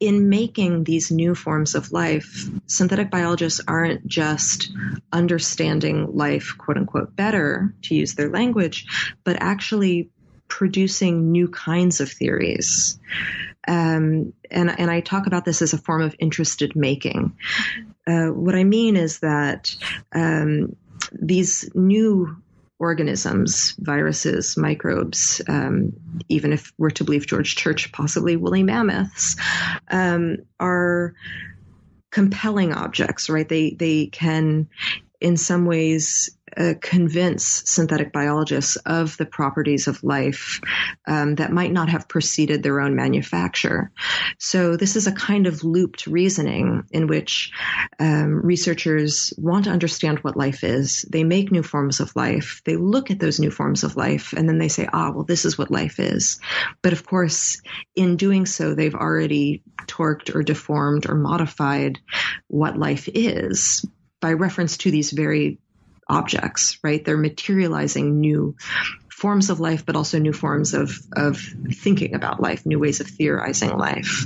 [0.00, 4.70] in making these new forms of life, synthetic biologists aren't just
[5.12, 8.86] understanding life, quote unquote, better, to use their language,
[9.24, 10.08] but actually
[10.46, 12.98] producing new kinds of theories.
[13.68, 17.36] Um, and, and I talk about this as a form of interested making.
[18.06, 19.74] Uh, what I mean is that
[20.12, 20.74] um,
[21.12, 22.36] these new
[22.78, 25.92] organisms, viruses, microbes, um,
[26.28, 29.36] even if we're to believe George Church, possibly woolly mammoths,
[29.90, 31.14] um, are
[32.10, 33.48] compelling objects, right?
[33.48, 34.68] They they can,
[35.20, 40.60] in some ways, uh, convince synthetic biologists of the properties of life
[41.06, 43.92] um, that might not have preceded their own manufacture.
[44.38, 47.52] So this is a kind of looped reasoning in which
[48.00, 51.02] um, researchers want to understand what life is.
[51.08, 52.60] They make new forms of life.
[52.64, 55.44] They look at those new forms of life and then they say, ah, well, this
[55.44, 56.40] is what life is.
[56.82, 57.62] But of course,
[57.94, 62.00] in doing so, they've already torqued or deformed or modified
[62.48, 63.86] what life is
[64.20, 65.58] by reference to these very
[66.08, 67.04] objects, right?
[67.04, 68.56] They're materializing new
[69.18, 71.40] forms of life, but also new forms of, of
[71.72, 74.24] thinking about life, new ways of theorizing life.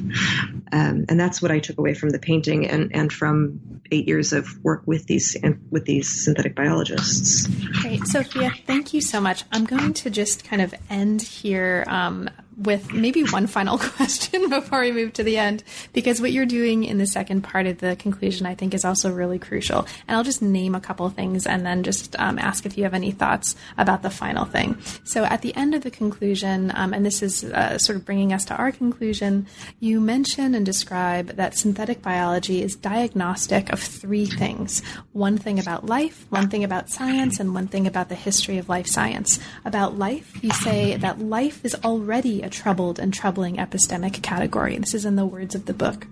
[0.70, 4.34] Um, and that's what I took away from the painting and, and from eight years
[4.34, 5.36] of work with these
[5.70, 7.46] with these synthetic biologists.
[7.80, 9.44] Great, Sophia, thank you so much.
[9.50, 14.80] I'm going to just kind of end here um, with maybe one final question before
[14.80, 17.96] we move to the end, because what you're doing in the second part of the
[17.96, 19.86] conclusion, I think, is also really crucial.
[20.06, 22.94] And I'll just name a couple things and then just um, ask if you have
[22.94, 24.78] any thoughts about the final thing.
[25.04, 28.32] So at the end of the conclusion, um, and this is uh, sort of bringing
[28.32, 29.46] us to our conclusion,
[29.80, 34.82] you mention and describe that synthetic biology is diagnostic of three things
[35.12, 38.68] one thing about life, one thing about science, and one thing about the history of
[38.68, 39.38] life science.
[39.64, 44.76] About life, you say that life is already a troubled and troubling epistemic category.
[44.78, 46.06] This is in the words of the book.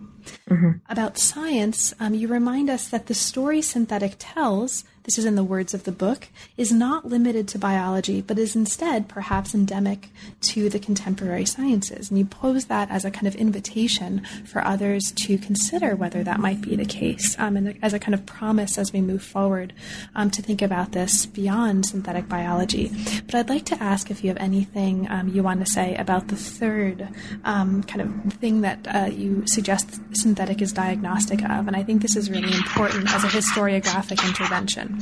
[0.48, 0.72] Mm-hmm.
[0.88, 5.42] About science, um, you remind us that the story synthetic tells this is in the
[5.42, 10.08] words of the book, is not limited to biology, but is instead perhaps endemic
[10.40, 12.10] to the contemporary sciences.
[12.10, 16.38] And you pose that as a kind of invitation for others to consider whether that
[16.38, 19.72] might be the case, um, and as a kind of promise as we move forward
[20.14, 22.92] um, to think about this beyond synthetic biology.
[23.26, 26.28] But I'd like to ask if you have anything um, you want to say about
[26.28, 27.08] the third
[27.42, 31.66] um, kind of thing that uh, you suggest synthetic is diagnostic of.
[31.66, 34.99] And I think this is really important as a historiographic intervention.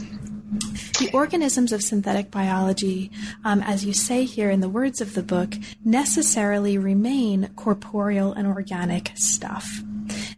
[0.98, 3.10] The organisms of synthetic biology,
[3.44, 8.46] um, as you say here in the words of the book, necessarily remain corporeal and
[8.46, 9.82] organic stuff.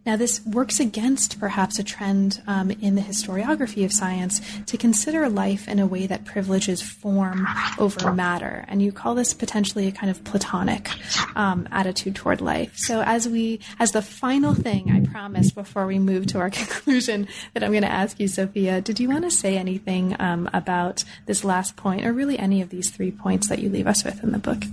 [0.07, 5.29] Now, this works against perhaps a trend um, in the historiography of science to consider
[5.29, 7.47] life in a way that privileges form
[7.79, 8.65] over matter.
[8.69, 10.91] And you call this potentially a kind of Platonic
[11.37, 12.77] um, attitude toward life.
[12.77, 17.29] So, as we, as the final thing I promise before we move to our conclusion
[17.55, 21.05] that I'm going to ask you, Sophia, did you want to say anything um, about
[21.27, 24.23] this last point, or really any of these three points that you leave us with
[24.23, 24.65] in the book?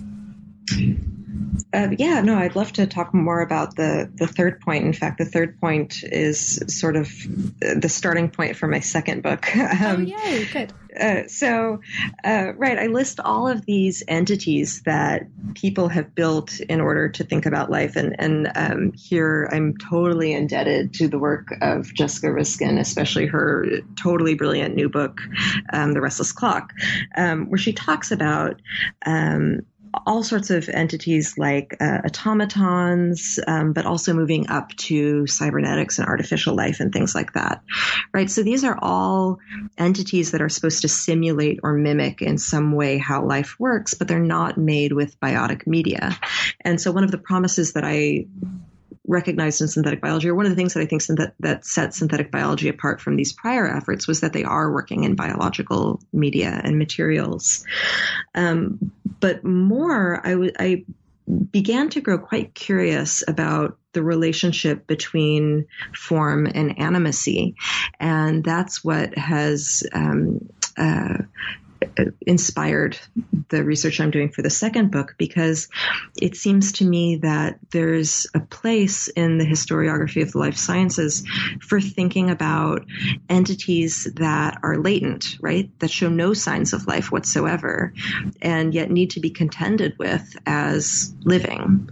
[1.73, 4.85] Uh, yeah, no, I'd love to talk more about the, the third point.
[4.85, 7.09] In fact, the third point is sort of
[7.59, 9.45] the starting point for my second book.
[9.55, 10.73] Oh, um, oh, yay, good.
[10.99, 11.81] Uh, so,
[12.23, 17.23] uh, right, I list all of these entities that people have built in order to
[17.23, 17.95] think about life.
[17.95, 23.65] And, and um, here I'm totally indebted to the work of Jessica Riskin, especially her
[23.95, 25.19] totally brilliant new book,
[25.73, 26.73] um, The Restless Clock,
[27.15, 28.61] um, where she talks about
[29.05, 29.61] um,
[30.05, 36.07] all sorts of entities like uh, automatons, um, but also moving up to cybernetics and
[36.07, 37.61] artificial life and things like that,
[38.13, 38.29] right?
[38.29, 39.39] So these are all
[39.77, 44.07] entities that are supposed to simulate or mimic in some way how life works, but
[44.07, 46.17] they're not made with biotic media.
[46.61, 48.25] And so one of the promises that I
[49.07, 51.93] recognized in synthetic biology, or one of the things that I think that, that set
[51.93, 56.61] synthetic biology apart from these prior efforts was that they are working in biological media
[56.63, 57.65] and materials.
[58.35, 60.85] Um, but more, I, w- I
[61.51, 67.55] began to grow quite curious about the relationship between form and animacy.
[67.99, 71.17] And that's what has um, uh,
[72.25, 72.97] inspired
[73.49, 75.69] the research I'm doing for the second book because
[76.21, 81.23] it seems to me that there's a place in the historiography of the life sciences
[81.61, 82.85] for thinking about
[83.29, 85.69] entities that are latent, right?
[85.79, 87.93] That show no signs of life whatsoever
[88.41, 91.89] and yet need to be contended with as living.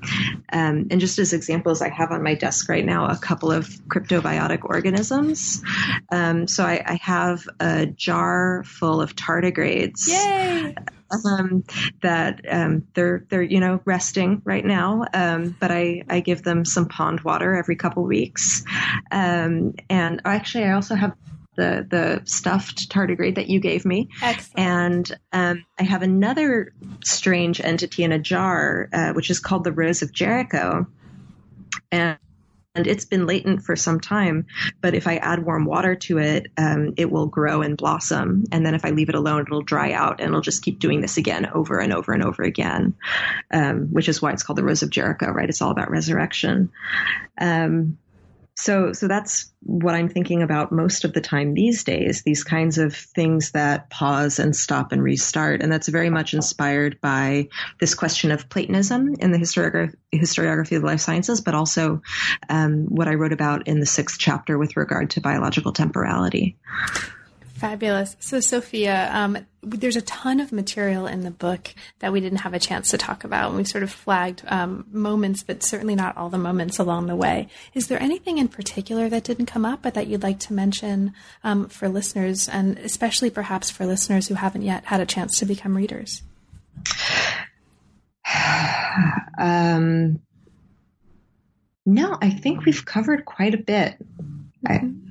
[0.52, 3.68] Um, and just as examples, I have on my desk right now a couple of
[3.88, 5.64] cryptobiotic organisms.
[6.12, 10.08] Um, so I, I have a jar full of tardigrades grades.
[10.08, 10.76] Yay!
[11.12, 11.64] Um,
[12.02, 16.66] that um, they're they're you know resting right now, um, but I I give them
[16.66, 18.64] some pond water every couple weeks,
[19.12, 21.16] um, and actually I also have
[21.56, 24.10] the the stuffed tardigrade that you gave me.
[24.22, 24.60] Excellent.
[24.60, 26.74] And um, I have another
[27.04, 30.88] strange entity in a jar, uh, which is called the Rose of Jericho,
[31.92, 32.18] and
[32.76, 34.46] and it's been latent for some time.
[34.82, 38.44] But if I add warm water to it, um, it will grow and blossom.
[38.52, 41.02] And then if I leave it alone, it'll dry out and it'll just keep doing
[41.02, 42.94] this again over and over and over again,
[43.52, 45.50] um, which is why it's called the Rose of Jericho, right?
[45.50, 46.72] It's all about resurrection.
[47.40, 47.98] Um,
[48.56, 52.78] so, so that's what I'm thinking about most of the time these days, these kinds
[52.78, 55.62] of things that pause and stop and restart.
[55.62, 57.50] And that's very much inspired by
[57.82, 62.02] this question of Platonism in the historiography, of the life sciences, but also
[62.48, 66.58] um, what I wrote about in the sixth chapter with regard to biological temporality.
[67.56, 68.18] Fabulous.
[68.20, 72.54] So, Sophia, um, there's a ton of material in the book that we didn't have
[72.54, 73.48] a chance to talk about.
[73.48, 77.16] And we've sort of flagged um, moments, but certainly not all the moments along the
[77.16, 77.48] way.
[77.74, 81.14] Is there anything in particular that didn't come up, but that you'd like to mention
[81.46, 85.46] um, for listeners, and especially perhaps for listeners who haven't yet had a chance to
[85.46, 86.24] become readers?
[89.38, 90.22] Um,
[91.86, 93.96] no, I think we've covered quite a bit.
[94.66, 94.72] Mm-hmm.
[94.72, 95.05] I,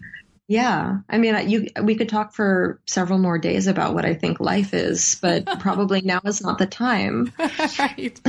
[0.47, 4.41] yeah, I mean, you we could talk for several more days about what I think
[4.41, 7.33] life is, but probably now is not the time.
[7.79, 8.21] right.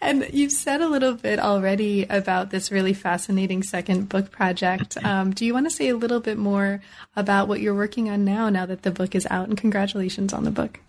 [0.00, 4.96] And you've said a little bit already about this really fascinating second book project.
[5.04, 6.80] Um, do you want to say a little bit more
[7.14, 8.48] about what you're working on now?
[8.48, 10.80] Now that the book is out, and congratulations on the book.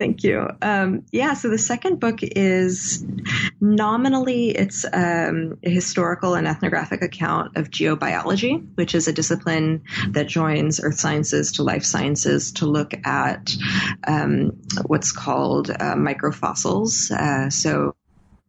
[0.00, 0.48] Thank you.
[0.62, 3.04] Um, yeah, so the second book is
[3.60, 9.82] nominally it's um, a historical and ethnographic account of geobiology, which is a discipline
[10.12, 13.54] that joins earth sciences to life sciences to look at
[14.08, 17.10] um, what's called uh, microfossils.
[17.10, 17.94] Uh, so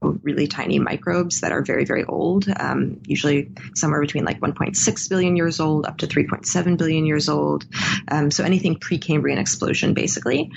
[0.02, 5.36] really tiny microbes that are very, very old, um, usually somewhere between like 1.6 billion
[5.36, 7.66] years old up to 3.7 billion years old.
[8.08, 10.52] Um, so anything pre-Cambrian explosion, basically.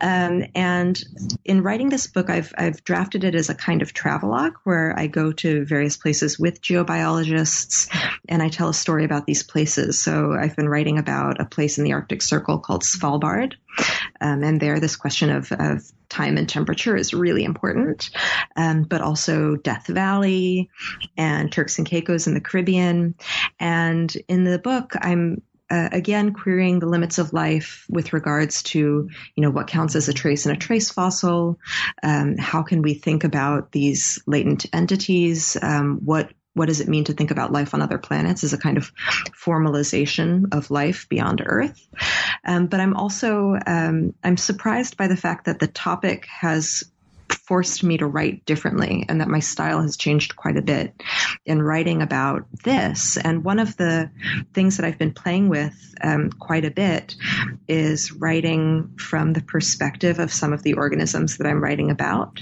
[0.00, 1.02] Um, and
[1.44, 5.06] in writing this book, I've, I've drafted it as a kind of travelogue where I
[5.06, 7.88] go to various places with geobiologists
[8.28, 10.02] and I tell a story about these places.
[10.02, 13.54] So I've been writing about a place in the Arctic Circle called Svalbard.
[14.20, 18.10] Um, and there, this question of, of time and temperature is really important,
[18.56, 20.70] um, but also Death Valley
[21.16, 23.14] and Turks and Caicos in the Caribbean.
[23.58, 29.08] And in the book, I'm uh, again querying the limits of life with regards to
[29.36, 31.58] you know what counts as a trace and a trace fossil.
[32.02, 35.56] Um, how can we think about these latent entities?
[35.62, 38.58] Um, what what does it mean to think about life on other planets as a
[38.58, 38.92] kind of
[39.30, 41.88] formalization of life beyond Earth?
[42.44, 46.84] Um, but I'm also um, I'm surprised by the fact that the topic has
[47.34, 51.02] forced me to write differently and that my style has changed quite a bit
[51.44, 53.16] in writing about this.
[53.16, 54.10] And one of the
[54.54, 57.14] things that I've been playing with um, quite a bit
[57.68, 62.40] is writing from the perspective of some of the organisms that I'm writing about.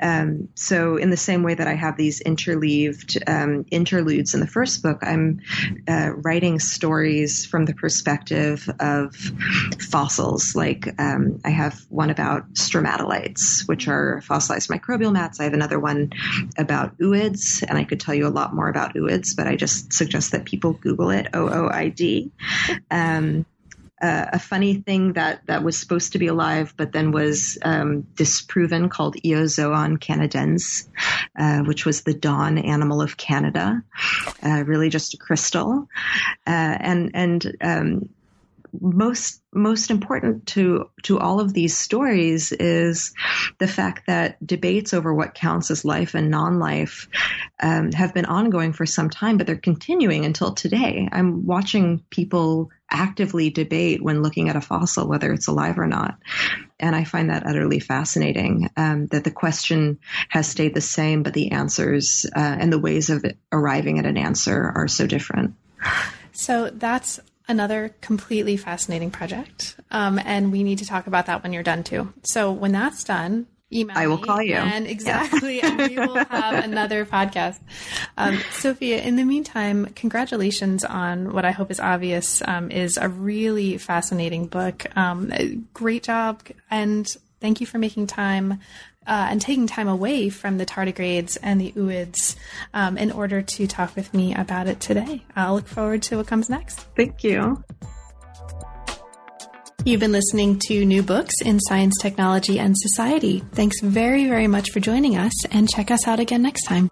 [0.00, 4.46] Um, so, in the same way that I have these interleaved um, interludes in the
[4.46, 5.40] first book, I'm
[5.88, 9.14] uh, writing stories from the perspective of
[9.90, 10.54] fossils.
[10.54, 15.40] Like um, I have one about stromatolites, which are fossilized microbial mats.
[15.40, 16.12] I have another one
[16.56, 19.92] about ooids, and I could tell you a lot more about ooids, but I just
[19.92, 22.30] suggest that people Google it, O O I D.
[22.90, 23.46] Um,
[24.00, 28.02] uh, a funny thing that, that was supposed to be alive but then was um,
[28.14, 30.88] disproven called Eozoon canadense,
[31.36, 33.82] uh, which was the dawn animal of Canada,
[34.42, 35.88] uh, really just a crystal.
[36.46, 38.08] Uh, and and um,
[38.80, 43.14] most most important to to all of these stories is
[43.58, 47.08] the fact that debates over what counts as life and non-life
[47.60, 51.08] um, have been ongoing for some time, but they're continuing until today.
[51.10, 56.18] I'm watching people actively debate when looking at a fossil whether it's alive or not,
[56.78, 58.68] and I find that utterly fascinating.
[58.76, 63.10] Um, that the question has stayed the same, but the answers uh, and the ways
[63.10, 65.54] of arriving at an answer are so different.
[66.32, 67.18] So that's
[67.48, 69.76] another completely fascinating project.
[69.90, 72.12] Um, and we need to talk about that when you're done too.
[72.22, 74.54] So when that's done, email I will call you.
[74.54, 75.58] And exactly.
[75.58, 75.70] Yeah.
[75.70, 77.58] and we will have another podcast.
[78.16, 83.08] Um, Sophia, in the meantime, congratulations on what I hope is obvious, um, is a
[83.08, 84.86] really fascinating book.
[84.96, 86.42] Um, great job.
[86.70, 87.06] And
[87.40, 88.60] thank you for making time
[89.08, 92.36] uh, and taking time away from the tardigrades and the ooids
[92.74, 95.24] um, in order to talk with me about it today.
[95.34, 96.80] I'll look forward to what comes next.
[96.94, 97.64] Thank you.
[99.84, 103.42] You've been listening to New Books in Science, Technology, and Society.
[103.52, 106.90] Thanks very, very much for joining us, and check us out again next time.